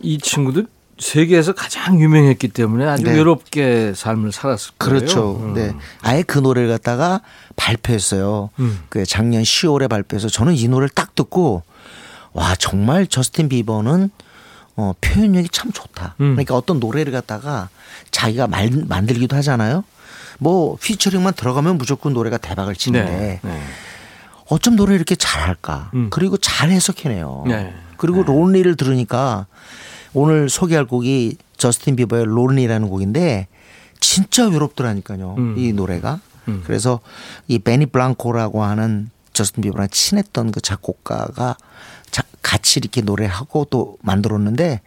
이 0.00 0.18
친구도 0.18 0.64
세계에서 0.98 1.52
가장 1.52 2.00
유명했기 2.00 2.48
때문에 2.48 2.86
아주 2.86 3.04
네. 3.04 3.12
외롭게 3.14 3.92
삶을 3.94 4.32
살았을 4.32 4.72
거예요. 4.78 4.98
그렇죠. 4.98 5.36
음. 5.42 5.54
네. 5.54 5.74
아예 6.02 6.22
그 6.22 6.38
노래를 6.38 6.68
갖다가 6.68 7.20
발표했어요. 7.56 8.50
음. 8.60 8.80
그 8.88 9.04
작년 9.06 9.42
10월에 9.42 9.88
발표해서 9.88 10.28
저는 10.28 10.54
이 10.54 10.68
노래를 10.68 10.88
딱 10.90 11.14
듣고 11.14 11.62
와, 12.36 12.54
정말 12.54 13.06
저스틴 13.06 13.48
비버는 13.48 14.10
어, 14.76 14.92
표현력이 15.00 15.48
참 15.48 15.72
좋다. 15.72 16.16
음. 16.20 16.34
그러니까 16.34 16.54
어떤 16.54 16.78
노래를 16.78 17.10
갖다가 17.10 17.70
자기가 18.10 18.46
말, 18.46 18.70
만들기도 18.70 19.34
하잖아요. 19.36 19.84
뭐 20.38 20.76
피처링만 20.76 21.32
들어가면 21.32 21.78
무조건 21.78 22.12
노래가 22.12 22.36
대박을 22.36 22.76
치는데 22.76 23.10
네. 23.10 23.40
네. 23.42 23.62
어쩜 24.48 24.76
노래 24.76 24.94
이렇게 24.94 25.16
잘할까? 25.16 25.90
음. 25.94 26.10
그리고 26.10 26.36
잘 26.36 26.70
해석해내요. 26.70 27.44
네. 27.46 27.74
그리고 27.96 28.22
론리를 28.22 28.76
들으니까 28.76 29.46
오늘 30.12 30.50
소개할 30.50 30.84
곡이 30.84 31.38
저스틴 31.56 31.96
비버의 31.96 32.26
론리라는 32.26 32.90
곡인데 32.90 33.48
진짜 33.98 34.46
외롭더라니까요. 34.46 35.36
음. 35.38 35.54
이 35.56 35.72
노래가. 35.72 36.20
음. 36.48 36.62
그래서 36.66 37.00
이 37.48 37.58
베니 37.58 37.86
블랑코라고 37.86 38.62
하는 38.62 39.08
저스틴 39.32 39.62
비버랑 39.62 39.88
친했던 39.90 40.52
그 40.52 40.60
작곡가가 40.60 41.56
자, 41.56 41.56
같이 42.42 42.78
이렇게 42.78 43.00
노래하고 43.00 43.66
또 43.70 43.96
만들었는데 44.02 44.80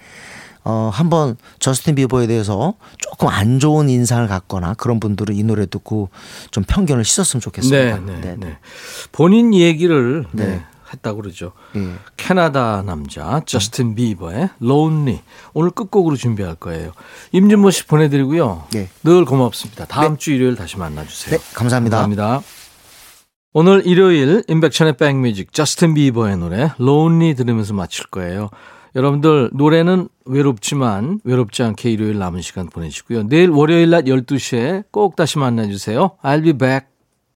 어, 0.64 0.90
한번 0.94 1.38
저스틴 1.60 1.96
비버에 1.96 2.28
대해서 2.28 2.76
조금 2.98 3.28
안 3.28 3.60
좋은 3.60 3.90
인상을 3.90 4.28
갖거나 4.28 4.74
그런 4.76 5.00
분들은 5.00 5.36
이 5.36 5.44
노래 5.44 5.66
듣고 5.66 6.10
좀 6.52 6.64
편견을 6.64 7.04
씻었으면 7.06 7.42
좋겠습니다. 7.42 8.00
네, 8.00 8.22
네, 8.22 8.36
네. 8.38 8.58
본인 9.12 9.54
얘기를 9.54 10.26
네. 10.32 10.46
네. 10.46 10.66
했다고 10.94 11.22
그러죠. 11.22 11.52
예. 11.76 11.94
캐나다 12.18 12.82
남자 12.84 13.42
저스틴 13.46 13.96
비버의 13.96 14.50
Lonely 14.62 15.22
오늘 15.54 15.70
끝곡으로 15.72 16.16
준비할 16.16 16.56
거예요. 16.56 16.94
임진모 17.32 17.72
씨 17.72 17.86
보내드리고요. 17.86 18.68
네. 18.72 18.90
늘 19.04 19.26
고맙습니다. 19.26 19.86
다음 19.86 20.18
주 20.18 20.32
일요일 20.32 20.56
다시 20.56 20.78
만나주세요. 20.78 21.38
네, 21.38 21.44
감사합니다. 21.54 21.98
감사합니다. 21.98 22.59
오늘 23.52 23.82
일요일 23.88 24.44
인백션의 24.48 24.98
백뮤직 24.98 25.54
저스틴 25.54 25.96
비버의 25.96 26.38
노래 26.38 26.70
Lonely 26.80 27.34
들으면서 27.34 27.74
마칠 27.74 28.06
거예요. 28.12 28.52
여러분들 28.96 29.50
노래는 29.54 30.08
외롭지만 30.26 31.22
외롭지 31.24 31.64
않게 31.64 31.90
일요일 31.90 32.20
남은 32.20 32.42
시간 32.42 32.68
보내시고요. 32.68 33.28
내일 33.28 33.50
월요일 33.50 33.90
낮 33.90 34.06
12시에 34.06 34.84
꼭 34.92 35.16
다시 35.16 35.40
만나주세요. 35.40 36.18
I'll 36.22 36.44
be 36.44 36.54
back. 36.54 36.86